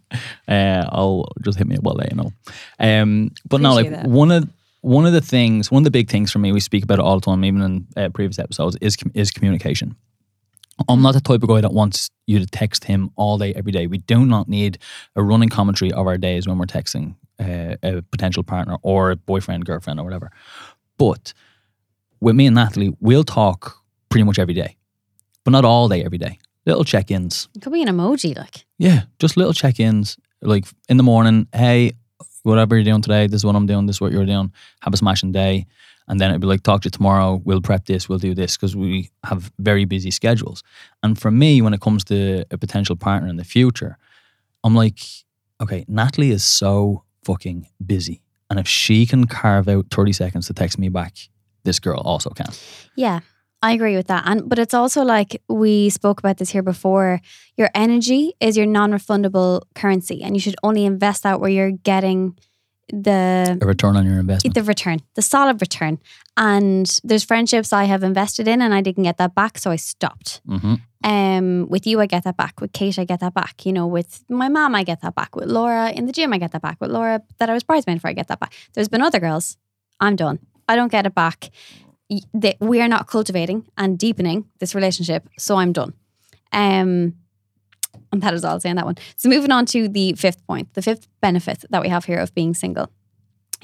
[0.48, 1.88] uh, I'll just hit me up.
[1.88, 2.32] I'll let you know.
[2.80, 4.08] Um, but no, like that.
[4.08, 4.50] one of
[4.82, 7.06] one of the things, one of the big things for me, we speak about it
[7.06, 9.96] all the time, even in uh, previous episodes, is com- is communication.
[10.90, 13.72] I'm not the type of guy that wants you to text him all day, every
[13.72, 13.88] day.
[13.88, 14.78] We do not need
[15.16, 19.16] a running commentary of our days when we're texting uh, a potential partner or a
[19.16, 20.32] boyfriend, girlfriend, or whatever.
[20.98, 21.34] But
[22.20, 23.78] with me and Nathalie, we'll talk
[24.10, 24.76] pretty much every day,
[25.44, 26.40] but not all day, every day.
[26.66, 27.48] Little check ins.
[27.56, 28.66] It could be an emoji, like.
[28.78, 30.18] Yeah, just little check ins.
[30.42, 31.94] Like in the morning, hey,
[32.44, 34.52] whatever you're doing today, this is what I'm doing, this is what you're doing.
[34.82, 35.68] Have a smashing day.
[36.08, 37.42] And then it'd be like, talk to you tomorrow.
[37.44, 40.64] We'll prep this, we'll do this because we have very busy schedules.
[41.02, 43.98] And for me, when it comes to a potential partner in the future,
[44.64, 45.00] I'm like,
[45.62, 48.22] okay, Nathalie is so fucking busy.
[48.50, 51.16] And if she can carve out 30 seconds to text me back,
[51.64, 52.52] this girl also can.
[52.96, 53.22] Yeah,
[53.62, 54.24] I agree with that.
[54.28, 57.20] And but it's also like we spoke about this here before.
[57.58, 62.38] Your energy is your non-refundable currency, and you should only invest that where you're getting
[62.90, 64.54] the A return on your investment.
[64.56, 66.00] the return, the solid return.
[66.38, 69.78] And there's friendships I have invested in, and I didn't get that back, so I
[69.78, 70.42] stopped.
[70.46, 72.60] hmm Um, with you, I get that back.
[72.62, 73.66] With Kate, I get that back.
[73.66, 75.36] You know, with my mom, I get that back.
[75.36, 76.78] With Laura in the gym, I get that back.
[76.82, 78.54] With Laura, that I was bridesmaid for, I get that back.
[78.74, 79.58] There's been other girls.
[80.00, 80.40] I'm done.
[80.68, 81.50] I don't get it back.
[82.60, 85.94] We are not cultivating and deepening this relationship, so I'm done.
[86.52, 87.14] Um,
[88.12, 88.98] and that is all I'll say on that one.
[89.18, 92.34] So moving on to the fifth point, the fifth benefit that we have here of
[92.34, 92.90] being single.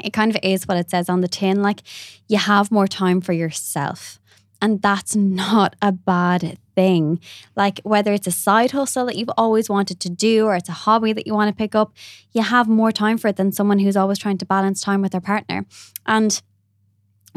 [0.04, 1.82] It kind of is what it says on the tin, like
[2.28, 4.20] you have more time for yourself.
[4.62, 7.20] And that's not a bad thing.
[7.56, 10.74] Like whether it's a side hustle that you've always wanted to do or it's a
[10.74, 11.94] hobby that you want to pick up,
[12.32, 15.14] you have more time for it than someone who's always trying to balance time with
[15.14, 15.66] their partner.
[16.06, 16.42] And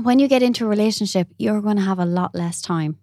[0.03, 2.99] when you get into a relationship, you're going to have a lot less time.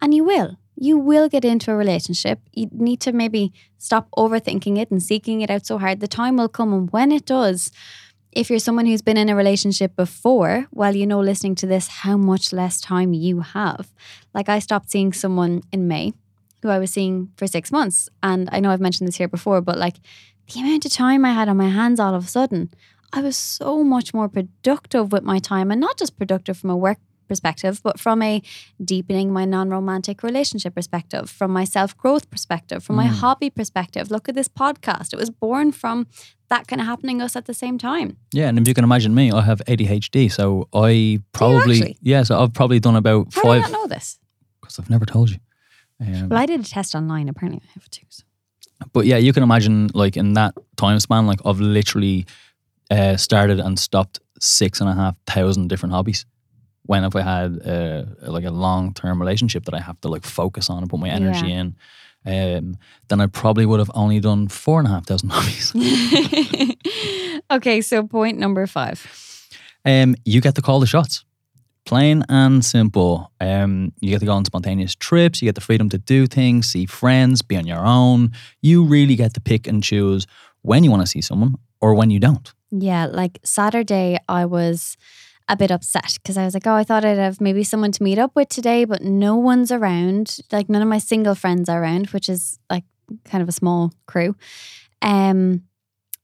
[0.00, 0.56] And you will.
[0.80, 2.40] You will get into a relationship.
[2.52, 6.00] You need to maybe stop overthinking it and seeking it out so hard.
[6.00, 6.72] The time will come.
[6.72, 7.72] And when it does,
[8.30, 11.88] if you're someone who's been in a relationship before, well, you know, listening to this,
[11.88, 13.92] how much less time you have.
[14.34, 16.12] Like, I stopped seeing someone in May
[16.62, 18.08] who I was seeing for six months.
[18.22, 19.96] And I know I've mentioned this here before, but like
[20.52, 22.70] the amount of time I had on my hands all of a sudden,
[23.12, 26.76] I was so much more productive with my time and not just productive from a
[26.76, 28.42] work perspective, but from a
[28.82, 33.20] deepening my non romantic relationship perspective, from my self growth perspective, from my Mm.
[33.20, 34.10] hobby perspective.
[34.10, 35.12] Look at this podcast.
[35.12, 36.06] It was born from
[36.48, 38.16] that kind of happening us at the same time.
[38.32, 42.40] Yeah, and if you can imagine me, I have ADHD, so I probably yeah, so
[42.40, 44.18] I've probably done about How do I five not know this?
[44.60, 45.38] because I've never told you.
[46.00, 47.28] Um, Well, I did a test online.
[47.28, 48.06] Apparently, I have two.
[48.08, 48.22] So.
[48.92, 52.26] but yeah, you can imagine like in that time span, like I've literally
[52.90, 56.24] uh, started and stopped six and a half thousand different hobbies.
[56.88, 60.24] When if I had uh, like a long term relationship that I have to like
[60.24, 61.76] focus on and put my energy in,
[62.24, 65.74] um, then I probably would have only done four and a half thousand hobbies.
[67.50, 69.06] okay, so point number five.
[69.84, 71.24] um, you get to call the shots.
[71.84, 73.32] Plain and simple.
[73.40, 75.40] Um, you get to go on spontaneous trips.
[75.40, 78.32] You get the freedom to do things, see friends, be on your own.
[78.60, 80.26] You really get to pick and choose
[80.62, 82.52] when you want to see someone or when you don't.
[82.70, 84.96] Yeah, like Saturday, I was
[85.48, 88.02] a bit upset because I was like, oh, I thought I'd have maybe someone to
[88.02, 90.38] meet up with today, but no one's around.
[90.52, 92.84] Like, none of my single friends are around, which is like
[93.24, 94.36] kind of a small crew.
[95.00, 95.62] Um,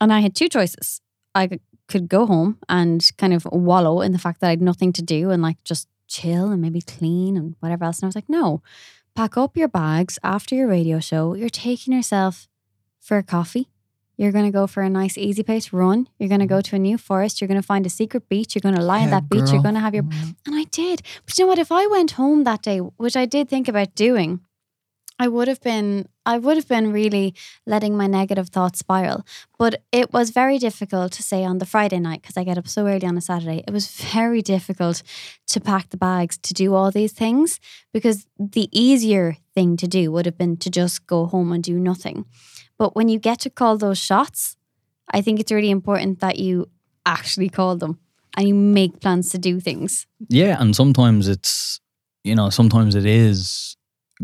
[0.00, 1.00] and I had two choices.
[1.34, 1.60] I could-
[2.08, 5.30] go home and kind of wallow in the fact that I had nothing to do
[5.30, 7.98] and like just chill and maybe clean and whatever else.
[7.98, 8.62] And I was like, no,
[9.14, 11.34] pack up your bags after your radio show.
[11.34, 12.48] You're taking yourself
[13.00, 13.68] for a coffee
[14.16, 16.08] You're going to go for a nice easy pace run.
[16.18, 17.40] You're going to go to a new forest.
[17.40, 18.54] You're going to find a secret beach.
[18.54, 19.50] You're going to lie on Yeah, that beach.
[19.50, 20.04] You're going to have your.
[20.04, 20.36] Mm.
[20.46, 21.02] And I did.
[21.24, 21.58] But you know what?
[21.58, 24.40] If I went home that day, which I did think about doing,
[25.18, 26.08] I would have been.
[26.26, 27.34] I would have been really
[27.66, 29.26] letting my negative thoughts spiral.
[29.58, 32.66] But it was very difficult to say on the Friday night because I get up
[32.66, 33.62] so early on a Saturday.
[33.66, 35.02] It was very difficult
[35.48, 37.60] to pack the bags to do all these things
[37.92, 41.78] because the easier thing to do would have been to just go home and do
[41.78, 42.24] nothing.
[42.84, 44.56] But when you get to call those shots,
[45.16, 46.68] I think it's really important that you
[47.06, 47.98] actually call them
[48.36, 50.06] and you make plans to do things.
[50.28, 51.80] Yeah, and sometimes it's
[52.24, 53.76] you know sometimes it is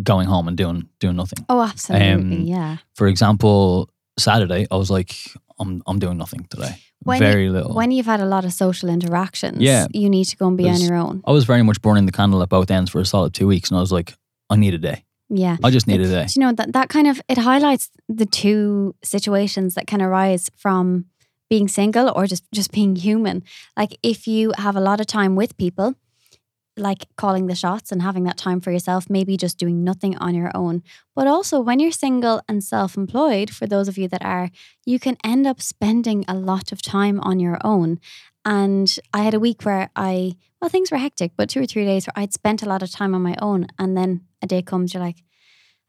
[0.03, 1.47] going home and doing doing nothing.
[1.49, 2.13] Oh, absolutely.
[2.13, 2.77] Um, yeah.
[2.97, 5.17] For example, Saturday I was like
[5.59, 6.75] I'm I'm doing nothing today.
[7.05, 7.75] When very little.
[7.75, 9.87] When you've had a lot of social interactions, Yeah.
[9.95, 11.23] you need to go and be on your own.
[11.25, 13.71] I was very much burning the candle at both ends for a solid two weeks,
[13.71, 14.13] and I was like,
[14.51, 15.05] I need a day.
[15.31, 15.57] Yeah.
[15.63, 16.27] I just need a day.
[16.27, 20.51] Do you know that that kind of it highlights the two situations that can arise
[20.57, 21.07] from
[21.49, 23.43] being single or just just being human.
[23.77, 25.95] Like if you have a lot of time with people,
[26.77, 30.35] like calling the shots and having that time for yourself, maybe just doing nothing on
[30.35, 30.83] your own.
[31.15, 34.51] But also when you're single and self-employed, for those of you that are,
[34.87, 37.99] you can end up spending a lot of time on your own.
[38.45, 41.85] And I had a week where I well, things were hectic, but two or three
[41.85, 43.67] days where I'd spent a lot of time on my own.
[43.79, 45.23] And then a day comes, you're like,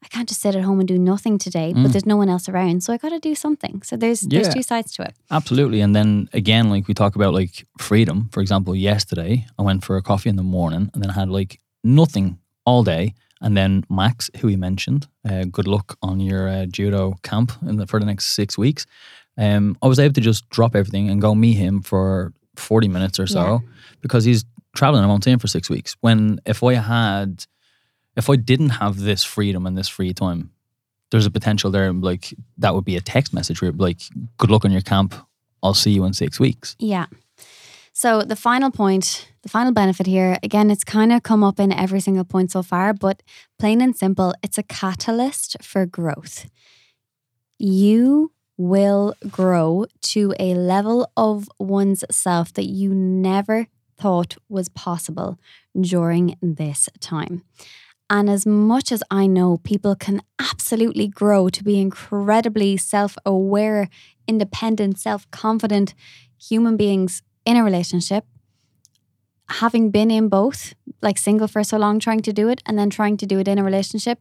[0.04, 1.92] I can't just sit at home and do nothing today, but Mm.
[1.92, 2.82] there's no one else around.
[2.82, 3.82] So I got to do something.
[3.84, 5.14] So there's there's two sides to it.
[5.30, 5.80] Absolutely.
[5.80, 8.28] And then again, like we talk about like freedom.
[8.32, 11.28] For example, yesterday I went for a coffee in the morning and then I had
[11.28, 13.14] like nothing all day.
[13.40, 17.76] And then Max, who he mentioned, uh, good luck on your uh, judo camp in
[17.76, 18.86] the, for the next six weeks.
[19.38, 23.18] Um, I was able to just drop everything and go meet him for 40 minutes
[23.20, 23.58] or so Yeah.
[24.00, 25.22] because he's traveling.
[25.22, 25.96] See him for six weeks.
[26.00, 27.46] When if I had,
[28.16, 30.50] if I didn't have this freedom and this free time,
[31.10, 31.92] there's a potential there.
[31.92, 34.00] Like that would be a text message where like,
[34.38, 35.14] "Good luck on your camp.
[35.62, 37.06] I'll see you in six weeks." Yeah.
[37.92, 41.70] So the final point, the final benefit here, again, it's kind of come up in
[41.70, 43.22] every single point so far, but
[43.58, 46.48] plain and simple, it's a catalyst for growth.
[47.58, 53.66] You will grow to a level of one's self that you never
[54.02, 55.38] thought was possible
[55.80, 57.42] during this time.
[58.10, 63.88] And as much as I know people can absolutely grow to be incredibly self aware,
[64.26, 65.94] independent, self confident
[66.38, 68.24] human beings in a relationship,
[69.48, 72.90] having been in both, like single for so long, trying to do it, and then
[72.90, 74.18] trying to do it in a relationship,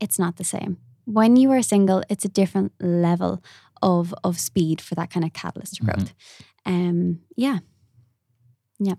[0.00, 0.78] it's not the same.
[1.04, 3.42] When you are single, it's a different level
[3.82, 6.14] of of speed for that kind of catalyst growth.
[6.64, 7.58] Um, yeah.
[8.78, 8.94] yeah.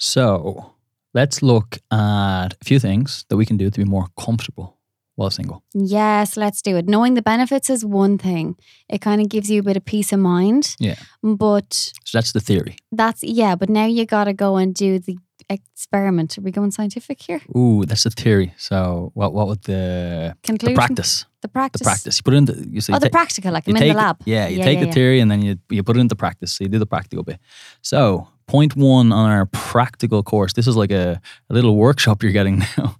[0.00, 0.72] So
[1.14, 4.78] let's look at a few things that we can do to be more comfortable
[5.16, 5.62] while single.
[5.74, 6.88] Yes, let's do it.
[6.88, 8.56] Knowing the benefits is one thing.
[8.88, 10.74] It kind of gives you a bit of peace of mind.
[10.78, 10.94] Yeah.
[11.22, 12.76] But So that's the theory.
[12.90, 16.36] that's yeah, but now you gotta go and do the experiment.
[16.38, 17.40] Are we going scientific here?
[17.56, 18.52] Ooh, that's the theory.
[18.56, 19.32] So what?
[19.32, 20.74] What would the Conclusion?
[20.74, 21.24] the practice?
[21.42, 21.80] The practice.
[21.80, 22.18] The practice.
[22.18, 22.68] You put it in the.
[22.70, 24.16] You say Oh, the take- practical, like I'm in take the lab.
[24.26, 24.92] Yeah, you Yeah, take yeah, the yeah.
[24.92, 26.52] theory and then you you put it into practice.
[26.52, 27.38] So you do the practical bit.
[27.82, 30.52] So point one on our practical course.
[30.54, 32.96] This is like a, a little workshop you're getting now.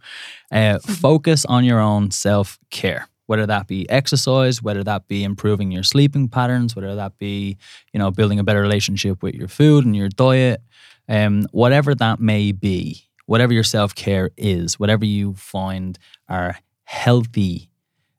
[0.52, 3.06] Uh, focus on your own self care.
[3.26, 7.58] Whether that be exercise, whether that be improving your sleeping patterns, whether that be
[7.92, 10.60] you know building a better relationship with your food and your diet,
[11.10, 17.70] um, whatever that may be, whatever your self care is, whatever you find are healthy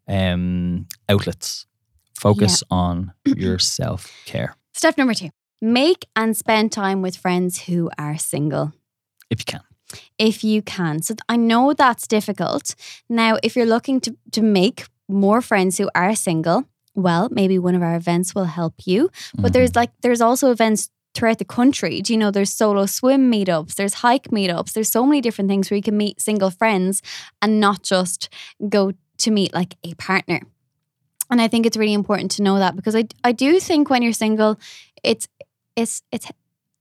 [0.08, 1.66] um, outlets.
[2.20, 5.30] Focus on your self care Step number two
[5.64, 8.74] make and spend time with friends who are single.
[9.30, 9.62] if you can.
[10.18, 11.02] If you can.
[11.04, 12.74] So I know that's difficult.
[13.10, 16.64] Now, if you're looking to, to make more friends who are single,
[16.96, 19.10] well, maybe one of our events will help you.
[19.38, 19.54] But Mhm.
[19.54, 22.02] there's like, there's also events throughout the country.
[22.02, 25.70] Do you know there's solo swim meetups, there's hike meetups, there's so many different things
[25.70, 27.02] where you can meet single friends
[27.42, 28.30] and not just
[28.70, 30.42] go to meet like a partner.
[31.30, 34.04] And I think it's really important to know that because I I do think when
[34.04, 34.60] you're single,
[35.04, 35.28] it's
[35.76, 36.30] it's it's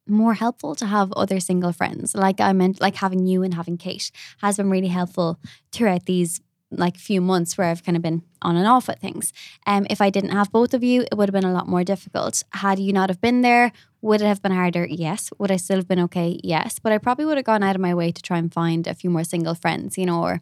[0.08, 2.14] more helpful to have other single friends.
[2.14, 5.38] Like I meant like having you and having Kate has been really helpful
[5.72, 6.40] throughout these
[6.72, 9.32] like few months where I've kind of been on and off with things.
[9.66, 11.84] Um if I didn't have both of you, it would have been a lot more
[11.84, 12.42] difficult.
[12.52, 14.86] Had you not have been there, would it have been harder?
[14.86, 15.30] Yes.
[15.38, 16.38] Would I still have been okay?
[16.42, 16.78] Yes.
[16.78, 18.94] But I probably would have gone out of my way to try and find a
[18.94, 20.40] few more single friends, you know, or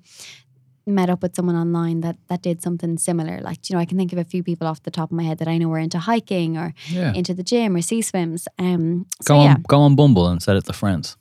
[0.87, 3.41] met up with someone online that that did something similar.
[3.43, 5.23] Like, you know, I can think of a few people off the top of my
[5.25, 7.13] head that I know were into hiking or Yeah.
[7.15, 8.49] into the gym or sea swims.
[8.59, 9.57] Um so Go on, yeah.
[9.69, 11.17] go on Bumble and set it to friends.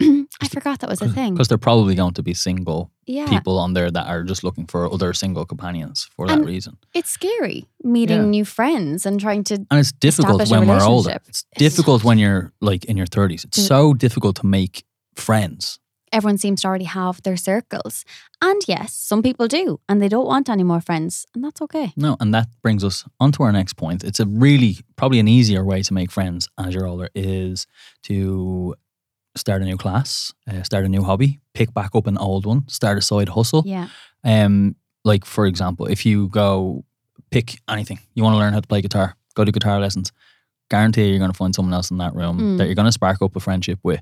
[0.00, 1.34] I forgot that was a thing.
[1.34, 4.66] because they're probably going to be single Yeah, people on there that are just looking
[4.66, 6.76] for other single companions for that reason.
[6.94, 8.30] it's scary meeting Yeah.
[8.30, 9.54] new friends and trying to.
[9.70, 11.10] And it's difficult when we're older.
[11.28, 13.44] It's It's difficult when you're like in your 30s.
[13.44, 13.66] It's Mm.
[13.68, 14.84] so difficult to make
[15.16, 15.78] friends.
[16.10, 18.04] Everyone seems to already have their circles,
[18.40, 21.92] and yes, some people do, and they don't want any more friends, and that's okay.
[21.96, 24.02] No, and that brings us on to our next point.
[24.04, 27.66] It's a really, probably an easier way to make friends as you're older is
[28.04, 28.74] to
[29.36, 32.66] start a new class, uh, start a new hobby, pick back up an old one,
[32.68, 33.62] start a side hustle.
[33.66, 33.88] Yeah,
[34.24, 34.74] Um,
[35.04, 36.84] like for example, if you go
[37.30, 40.12] pick anything, you want to learn how to play guitar, go to guitar lessons.
[40.70, 42.58] Guarantee you're going to find someone else in that room Mm.
[42.58, 44.00] that you're going to spark up a friendship with,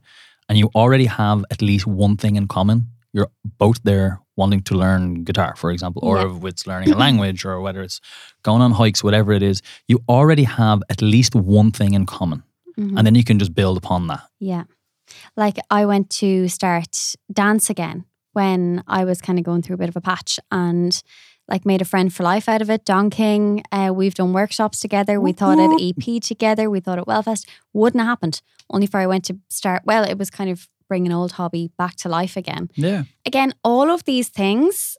[0.49, 2.89] and you already have at least one thing in common.
[3.13, 6.37] You're both there wanting to learn guitar, for example, or Yeah.
[6.37, 8.01] if it's learning a language, or whether it's
[8.43, 9.63] going on hikes, whatever it is.
[9.89, 12.43] You already have at least one thing in common,
[12.79, 12.97] Mhm.
[12.97, 14.23] and then you can just build upon that.
[14.41, 14.65] yeah.
[15.37, 19.79] Like I went to start dance again when I was kind of going through a
[19.79, 21.03] bit of a patch, and
[21.49, 22.85] like made a friend for life out of it.
[22.85, 25.21] Don King, uh, we've done workshops together.
[25.21, 25.81] We thought at.
[25.81, 26.69] EP together.
[26.69, 27.47] We thought at Wellfest.
[27.73, 28.43] Wouldn't have happened.
[28.69, 29.83] Only for I went to start.
[29.85, 32.71] Well, it was kind of bring an old hobby back to life again.
[32.75, 34.97] Yeah, again, all of these things,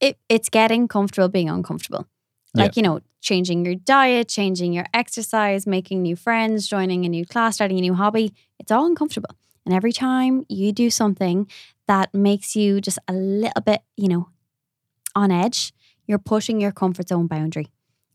[0.00, 2.06] it, it's getting comfortable being uncomfortable.
[2.54, 2.64] Yeah.
[2.64, 7.24] Like, you know, changing your diet, changing your exercise, making new friends, joining a new
[7.24, 8.34] class, starting a new hobby.
[8.58, 9.34] It's all uncomfortable.
[9.64, 11.48] And every time you do something
[11.86, 14.28] that makes you just a little bit, you know,
[15.14, 15.72] on edge,
[16.06, 17.68] you're pushing your comfort zone boundary.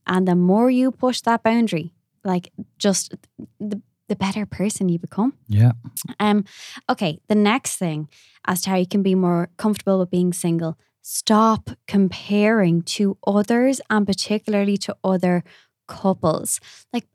[0.05, 1.93] And the more you push that boundary,
[2.23, 3.15] like just
[3.59, 5.33] the, the better person you become.
[5.47, 5.71] yeah,
[6.19, 6.43] Um,
[6.89, 8.09] okay, the next thing
[8.45, 10.77] as to how you can be more comfortable with being single,
[11.09, 15.41] stop comparing to others and particularly to other
[15.87, 16.59] couples.
[16.91, 17.05] Like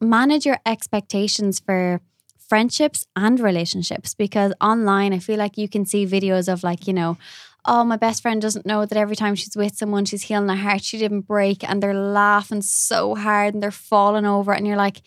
[0.00, 2.00] manage your expectations for
[2.38, 6.94] friendships and relationships because online I feel like you can see videos of like, you
[6.94, 7.18] know,
[7.66, 10.56] oh, my best friend doesn't know that every time she's with someone, she's healing her
[10.56, 14.76] heart, she didn't break, and they're laughing so hard and they're falling over, and you're
[14.76, 15.02] like,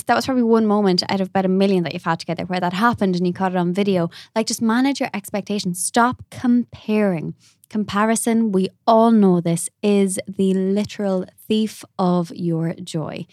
[0.00, 2.60] that was probably one moment out of about a million that you've had together where
[2.60, 4.10] that happened and you caught it on video.
[4.34, 5.82] Like, just manage your expectations.
[5.82, 7.34] Stop comparing.
[7.68, 13.26] Comparison, we all know this, is the literal thief of your joy.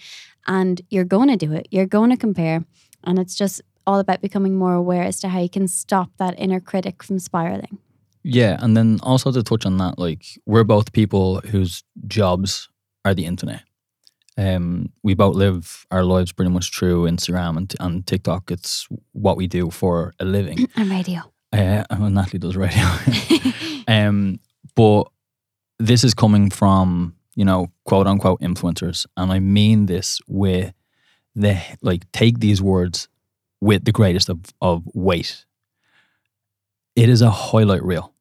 [0.47, 1.67] And you're going to do it.
[1.71, 2.65] You're going to compare.
[3.03, 6.37] And it's just all about becoming more aware as to how you can stop that
[6.37, 7.79] inner critic from spiraling.
[8.23, 12.69] Yeah, and then also to touch on that, like we're both people whose jobs
[13.05, 13.63] are the internet.
[14.37, 18.51] Um, we both live our lives pretty much through Instagram and, and TikTok.
[18.51, 20.67] It's what we do for a living.
[20.75, 21.21] And radio.
[21.51, 22.83] Uh, and Nathalie does radio.
[23.87, 24.39] um,
[24.75, 25.03] but
[25.79, 30.73] this is coming from you know quote unquote influencers, and I mean this with
[31.35, 33.07] the like take these words
[33.61, 35.45] with the greatest of of weight.
[36.95, 38.13] It is a highlight reel.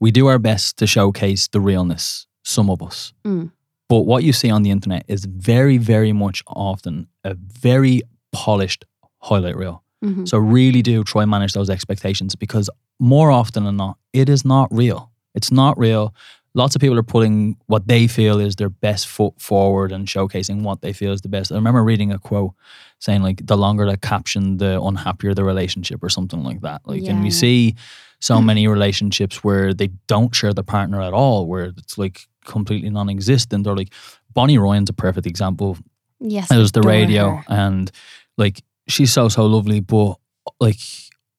[0.00, 2.26] We do our best to showcase the realness.
[2.42, 3.12] Some of us.
[3.24, 3.52] Mm.
[3.90, 8.84] But what you see on the internet is very, very much often a very polished
[9.18, 9.82] highlight reel.
[10.04, 10.26] Mhm.
[10.26, 12.70] So really do try and manage those expectations because
[13.00, 15.10] more often than not, it is not real.
[15.34, 16.14] It's not real.
[16.54, 20.62] Lots of people are putting what they feel is their best foot forward and showcasing
[20.62, 21.52] what they feel is the best.
[21.52, 22.52] I remember reading a quote
[23.00, 26.80] saying like the longer the caption, the unhappier the relationship or something like that.
[26.86, 27.74] Like and we see
[28.20, 32.90] so many relationships where they don't share the partner at all, where it's like completely
[32.90, 33.92] non-existent or like
[34.34, 35.76] Bonnie Ryan's a perfect example
[36.20, 36.50] Yes.
[36.50, 37.44] it was the radio her.
[37.48, 37.90] and
[38.36, 40.16] like she's so so lovely but
[40.60, 40.76] like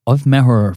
[0.08, 0.76] i've met her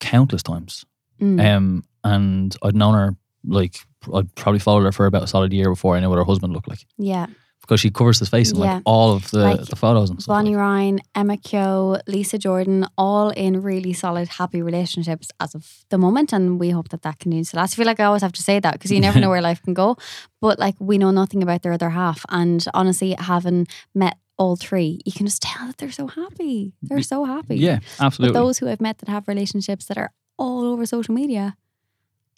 [0.00, 0.84] countless times
[1.20, 1.56] Mm.
[1.56, 3.76] um and i'd known her like
[4.14, 6.52] i'd probably followed her for about a solid year before i knew what her husband
[6.52, 7.26] looked like yeah.
[7.68, 8.74] Because she covers his face in Yeah.
[8.76, 10.60] like all of the, Like the photos and stuff Bonnie like.
[10.60, 16.32] Ryan, Emma Kyo, Lisa Jordan, all in really solid, happy relationships as of the moment.
[16.32, 17.74] And we hope that that continues to last.
[17.74, 19.60] I feel like I always have to say that because you never know where life
[19.62, 19.96] can go.
[20.40, 22.24] But like we know nothing about their other half.
[22.30, 26.72] And honestly, having met all three, you can just tell that they're so happy.
[26.80, 27.56] They're so happy.
[27.56, 31.12] yeah But absolutely those who I've met that have relationships that are all over social
[31.12, 31.54] media,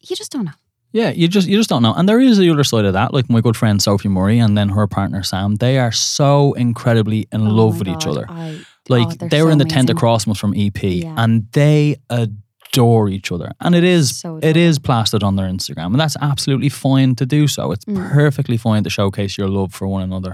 [0.01, 0.59] you just don't know.
[0.93, 3.13] Yeah you just you just don't know and there is the other side of that
[3.15, 7.27] like my good friend sophie murray and then her partner sam they are so incredibly
[7.33, 9.89] in Oh love with each other I, Like oh, they're were so in the tent
[9.91, 9.97] amazing.
[9.97, 11.15] across from from EP, Yeah.
[11.23, 15.87] and they adore each other, and it is So it is plastered on their Instagram,
[15.95, 17.73] and that's absolutely fine to do so.
[17.75, 18.11] It's Mm.
[18.13, 20.33] perfectly fine to showcase your love for one another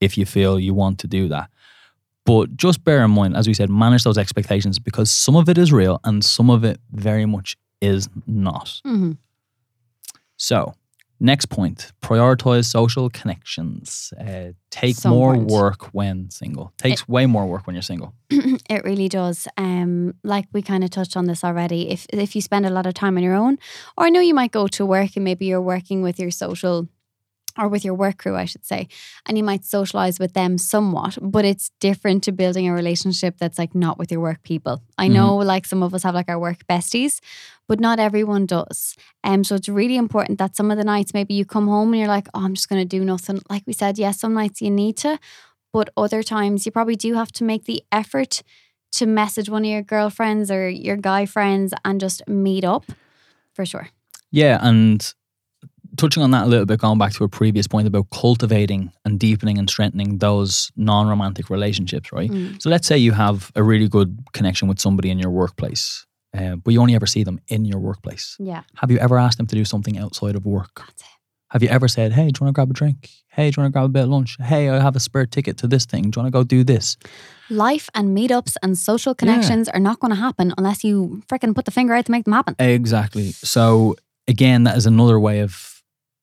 [0.00, 1.48] if you feel you want to do that.
[2.24, 5.58] But just bear in mind, as we said, manage those expectations because some of it
[5.58, 8.80] is real and some of it very much is not.
[8.84, 9.16] Mhm.
[10.36, 10.74] So,
[11.18, 14.12] Next point: prioritize social connections.
[14.20, 16.74] Uh, take more work when single.
[16.76, 18.12] Takes way more work when you're single.
[18.30, 19.48] it really does.
[19.56, 21.88] Um, like we kind of touched on this already.
[21.88, 23.56] If if you spend a lot of time on your own,
[23.96, 26.86] or I know you might go to work and maybe you're working with your social
[27.58, 28.86] or with your work crew, I should say,
[29.24, 33.58] and you might socialize with them somewhat, but it's different to building a relationship that's
[33.58, 34.82] like not with your work people.
[34.98, 35.12] I Mhm.
[35.14, 37.20] know like some of us have like our work besties,
[37.68, 38.94] but not everyone does.
[39.24, 41.98] Um, so it's really important that some of the nights maybe you come home and
[41.98, 43.40] you're like, oh, I'm just going to do nothing.
[43.50, 45.18] Like we said, yes, some nights you need to,
[45.72, 48.42] but other times you probably do have to make the effort
[48.92, 52.84] to message one of your girlfriends or your guy friends and just meet up
[53.52, 53.88] for sure.
[54.30, 55.14] Yeah, and
[55.96, 59.18] touching on that a little bit, going back to a previous point about cultivating and
[59.18, 62.30] deepening and strengthening those non-romantic relationships, right?
[62.30, 62.60] Mm.
[62.60, 66.06] So let's say you have a really good connection with somebody in your workplace,
[66.36, 68.36] uh, but you only ever see them in your workplace.
[68.38, 70.74] Yeah, Have you ever asked them to do something outside of work?
[70.86, 71.08] that's it.
[71.50, 73.08] Have you ever said, "Hey, do you want to grab a drink?
[73.28, 74.36] Hey, do you want to grab a bit of lunch?
[74.40, 76.02] Hey, I have a spare ticket to this thing.
[76.10, 76.96] Do you want to go do this?"
[77.48, 81.64] Life and meetups and social connections are not going to happen unless you freaking put
[81.64, 82.56] the finger out to make them happen.
[82.58, 83.30] Exactly.
[83.30, 83.94] So
[84.26, 85.82] again, that is another way of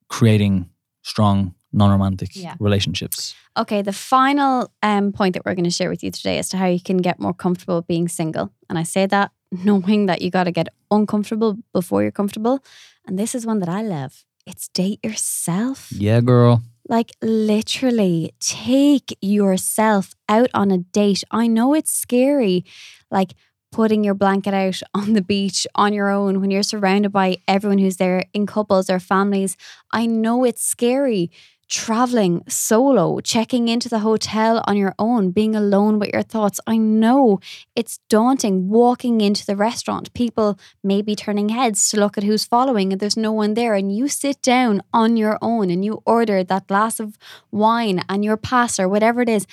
[0.10, 0.70] creating
[1.04, 2.56] strong non-romantic Yeah.
[2.60, 3.34] relationships.
[3.58, 6.58] Okay, the final um, point that we're going to share with you today as to
[6.58, 8.52] how you can get more comfortable being single.
[8.70, 12.64] And I say that knowing that you got to get uncomfortable before you're comfortable.
[13.06, 14.24] And this is one that I love.
[14.46, 15.92] It's date yourself.
[15.92, 16.64] Yeah, girl.
[16.90, 21.24] Like literally take yourself out on a date.
[21.32, 22.66] I know it's scary,
[23.10, 23.34] like
[23.72, 27.80] putting your blanket out on the beach on your own when you're surrounded by everyone
[27.80, 29.56] who's there in couples or families.
[29.92, 31.32] I know it's scary.
[31.70, 36.60] Traveling solo, checking into the hotel on your own, being alone with your thoughts.
[36.68, 37.40] I know
[37.76, 40.14] it's daunting walking into the restaurant.
[40.14, 43.74] People maybe turning heads to look at who's following and there's no one there.
[43.74, 47.18] And you sit down on your own and you order that glass of
[47.50, 49.48] wine and your pasta or whatever it is.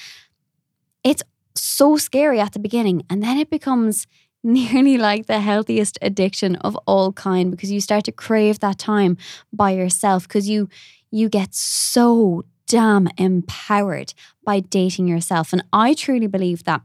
[1.03, 1.23] It's
[1.55, 3.03] so scary at the beginning.
[3.09, 4.07] And then it becomes
[4.43, 9.17] nearly like the healthiest addiction of all kind because you start to crave that time
[9.53, 10.69] by yourself because you
[11.11, 15.53] you get so damn empowered by dating yourself.
[15.53, 16.83] And I truly believe that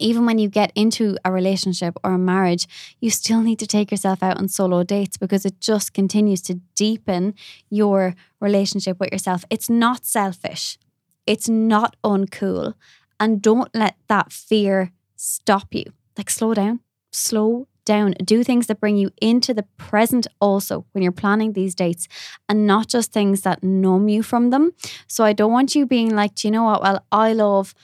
[0.00, 2.66] even when you get into a relationship or a marriage,
[3.00, 6.54] you still need to take yourself out on solo dates because it just continues to
[6.74, 7.34] deepen
[7.70, 9.44] your relationship with yourself.
[9.48, 10.76] It's not selfish,
[11.24, 12.74] it's not uncool.
[13.18, 15.84] And don't let that fear stop you.
[16.18, 16.80] Like, slow down,
[17.12, 18.12] slow down.
[18.22, 22.06] Do things that bring you into the present also when you're planning these dates
[22.50, 24.72] and not just things that numb you from them.
[25.06, 26.82] So, I don't want you being like, do you know what?
[26.82, 27.74] Well, I love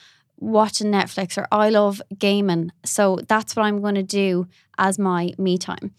[0.43, 2.71] watching Netflix or I love gaming.
[2.85, 4.47] So that's what I'm going to do
[4.77, 5.93] as my me time.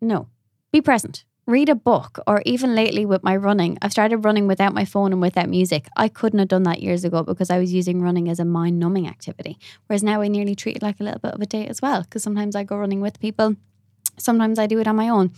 [0.00, 0.28] No,
[0.72, 1.24] be present.
[1.46, 5.12] Read a book, or even lately with my running, I've started running without my phone
[5.12, 5.88] and without music.
[5.94, 8.78] I couldn't have done that years ago because I was using running as a mind
[8.78, 9.58] numbing activity.
[9.86, 12.02] Whereas now I nearly treat it like a little bit of a date as well
[12.02, 13.56] because sometimes I go running with people,
[14.16, 15.32] sometimes I do it on my own.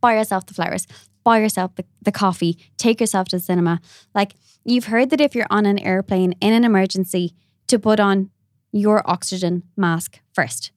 [0.00, 0.86] Buy yourself the flowers,
[1.24, 3.80] buy yourself the, the coffee, take yourself to the cinema.
[4.14, 4.34] Like
[4.64, 7.34] you've heard that if you're on an airplane in an emergency,
[7.66, 8.30] to put on
[8.72, 10.72] your oxygen mask first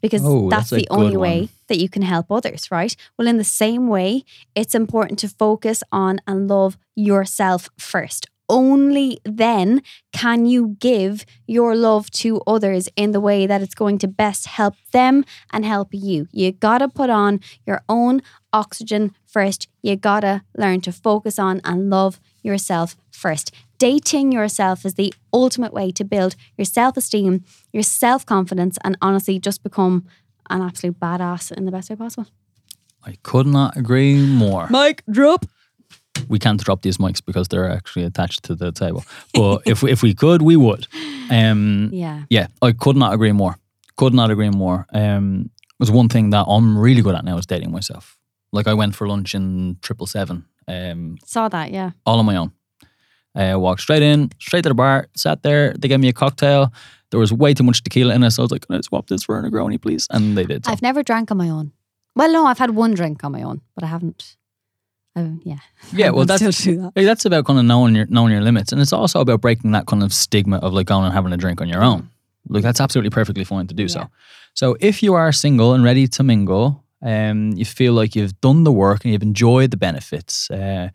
[0.00, 1.48] because Oh, that's, that's the only good way one.
[1.70, 2.94] That you can help others, right?
[3.16, 8.26] Well, in the same way, it's important to focus on and love yourself first.
[8.50, 9.80] Only then
[10.12, 14.48] can you give your love to others in the way that it's going to best
[14.48, 16.26] help them and help you.
[16.32, 19.68] You gotta put on your own oxygen first.
[19.82, 23.54] You gotta learn to focus on and love yourself first.
[23.78, 28.98] Dating yourself is the ultimate way to build your self esteem, your self confidence, and
[29.00, 30.06] honestly just become
[30.50, 32.26] an absolute badass in the best way possible.
[33.06, 34.66] I could not agree more.
[34.70, 35.46] Mike, drop.
[36.28, 39.04] We can't drop these mics because they're actually attached to the table.
[39.32, 40.86] But if if we could, we would.
[41.30, 42.24] Um, Yeah.
[42.28, 43.54] yeah, I could not agree more.
[43.96, 44.86] Could not agree more.
[44.92, 48.18] Um, there's one thing that I'm really good at now is dating myself.
[48.52, 51.90] Like I went for lunch in triple seven, um, Saw that, yeah.
[52.04, 52.52] all on my own.
[53.34, 55.74] I walked straight in, straight to the bar, sat there.
[55.78, 56.72] They gave me a cocktail.
[57.10, 59.06] There was way too much tequila in it, so I was like, "Can I swap
[59.08, 60.64] this for a Negroni, please?" And they did.
[60.64, 60.72] so.
[60.72, 61.72] I've never drank on my own.
[62.16, 64.36] Well, no, I've had one drink on my own, but I haven't.
[65.16, 65.58] I, yeah.
[65.92, 66.92] Yeah, well, that's that.
[66.94, 69.86] That's about kind of knowing your knowing your limits, and it's also about breaking that
[69.86, 72.10] kind of stigma of like going and having a drink on your own.
[72.48, 73.88] Like that's absolutely perfectly fine to do Yeah.
[73.88, 74.06] so.
[74.54, 78.64] So if you are single and ready to mingle, um, you feel like you've done
[78.64, 80.50] the work and you've enjoyed the benefits.
[80.50, 80.88] Uh,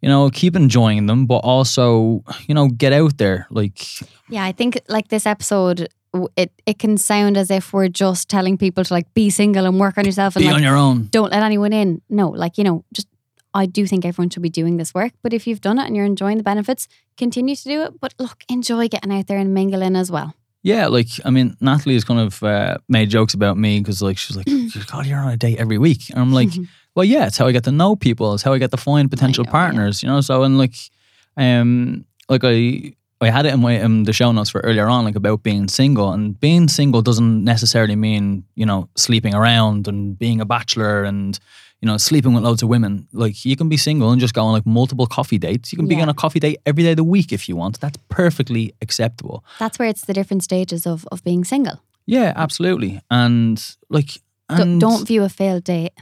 [0.00, 3.46] you know, keep enjoying them, but also, you know, get out there.
[3.50, 3.84] Like,
[4.28, 5.88] Yeah, I think like this episode,
[6.36, 9.78] it it can sound as if we're just telling people to like be single and
[9.78, 11.08] work on yourself and be like on your own.
[11.10, 12.00] don't let anyone in.
[12.08, 13.08] No, like you know, just
[13.54, 15.12] I do think everyone should be doing this work.
[15.22, 16.86] But if you've done it and you're enjoying the benefits,
[17.16, 18.00] continue to do it.
[18.00, 20.34] But look, enjoy getting out there and mingling as well.
[20.62, 24.18] Yeah, like I mean, Nathalie has kind of uh, made jokes about me because like
[24.18, 24.46] she's like,
[24.86, 26.50] God, you're on a date every week, and I'm like,
[26.98, 28.34] well, yeah, it's how I get to know people.
[28.34, 29.52] It's how I get to find potential know, yeah.
[29.52, 30.20] partners, you know.
[30.20, 30.74] So and like,
[31.36, 32.94] um, like I.
[33.20, 35.66] I had it in my in the show notes for earlier on, like about being
[35.66, 41.02] single, and being single doesn't necessarily mean you know sleeping around and being a bachelor
[41.02, 41.36] and
[41.80, 43.08] you know sleeping with loads of women.
[43.12, 45.72] Like you can be single and just go on like multiple coffee dates.
[45.72, 47.80] You can be on a coffee date every day of the week if you want.
[47.80, 49.42] That's perfectly acceptable.
[49.58, 51.82] That's where it's the different stages of, of being single.
[52.06, 53.00] Yeah, absolutely.
[53.10, 55.92] And like, D- and don't view a failed date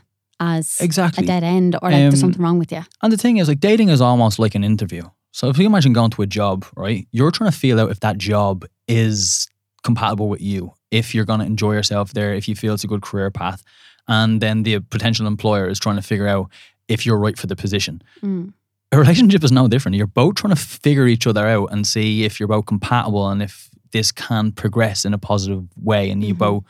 [0.40, 1.24] as exactly.
[1.24, 2.84] a dead end or like Um, there's something wrong with you.
[3.02, 5.02] And the thing is, like, dating is almost like an interview.
[5.32, 7.06] So if you imagine going to a job, right?
[7.12, 9.46] You're trying to feel out if that job is
[9.82, 12.88] compatible with you, if you're going to enjoy yourself there, if you feel it's a
[12.88, 13.62] good career path.
[14.08, 16.50] And then the potential employer is trying to figure out
[16.88, 18.02] if you're right for the position.
[18.22, 18.52] Mm.
[18.92, 19.96] A relationship is no different.
[19.96, 23.42] You're both trying to figure each other out and see if you're both compatible and
[23.42, 26.38] if this can progress in a positive way and you Mhm.
[26.46, 26.62] both,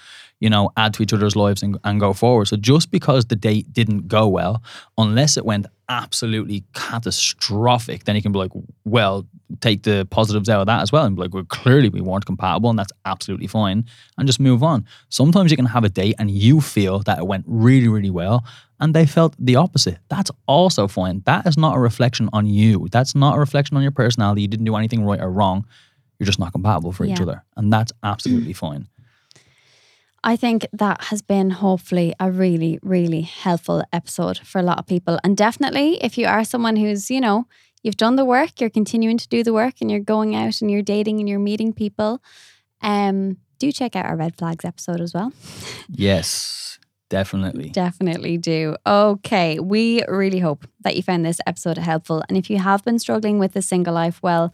[0.45, 2.47] you know, add to each other's lives and, and go forward.
[2.49, 4.55] So just because the date didn't go well,
[5.05, 8.51] unless it went absolutely catastrophic, then you can be like,
[8.85, 9.27] well,
[9.61, 12.27] take the positives out of that as well and be like, well, clearly we weren't
[12.27, 13.85] compatible and that's absolutely fine
[14.18, 14.85] and just move on.
[15.09, 18.45] Sometimes you can have a date and you feel that it went really, really well
[18.81, 19.99] and they felt the opposite.
[20.09, 21.22] That's also fine.
[21.24, 22.89] That is not a reflection on you.
[22.91, 24.43] That's not a reflection on your personality.
[24.43, 25.64] You didn't do anything right or wrong.
[26.19, 27.45] You're just not compatible for each other.
[27.57, 28.89] And that's absolutely fine.
[30.25, 34.87] I think that has been hopefully a really, really helpful episode for a lot of
[34.87, 35.21] people.
[35.23, 37.47] And definitely, if you are someone who's, you know,
[37.85, 40.69] you've done the work, you're continuing to do the work, and you're going out and
[40.69, 42.21] you're dating and you're meeting people,
[42.83, 45.33] um, do check out our red flags episode as well.
[45.89, 47.69] Yes, definitely.
[47.71, 48.75] Definitely do.
[48.85, 49.61] Okay.
[49.61, 52.25] We really hope that you found this episode helpful.
[52.29, 54.53] And if you have been struggling with the single life, well,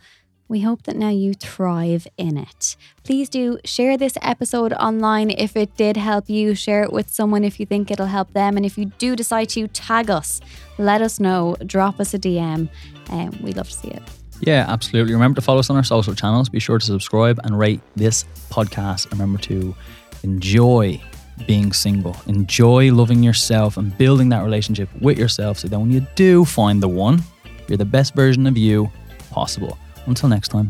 [0.53, 2.77] we hope that now you thrive in it.
[3.05, 6.55] Please do share this episode online if it did help you.
[6.55, 8.59] Share it with someone if you think it'll help them.
[8.59, 10.43] And if you do decide to tag us,
[10.77, 11.57] let us know.
[11.65, 12.69] Drop us a DM.
[13.09, 14.03] Um, we'd love to see it.
[14.43, 15.15] Yeah, absolutely.
[15.15, 16.51] Remember to follow us on our social channels.
[16.51, 19.11] Be sure to subscribe and rate this podcast.
[19.11, 19.75] Remember to
[20.23, 21.01] enjoy
[21.47, 26.07] being single, enjoy loving yourself and building that relationship with yourself so that when you
[26.15, 27.23] do find the one,
[27.69, 28.93] you're the best version of you
[29.31, 29.79] possible.
[30.07, 30.69] Until next time,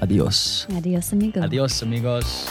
[0.00, 0.66] adios.
[0.76, 1.42] Adios, amigo.
[1.42, 2.48] Adios, amigos.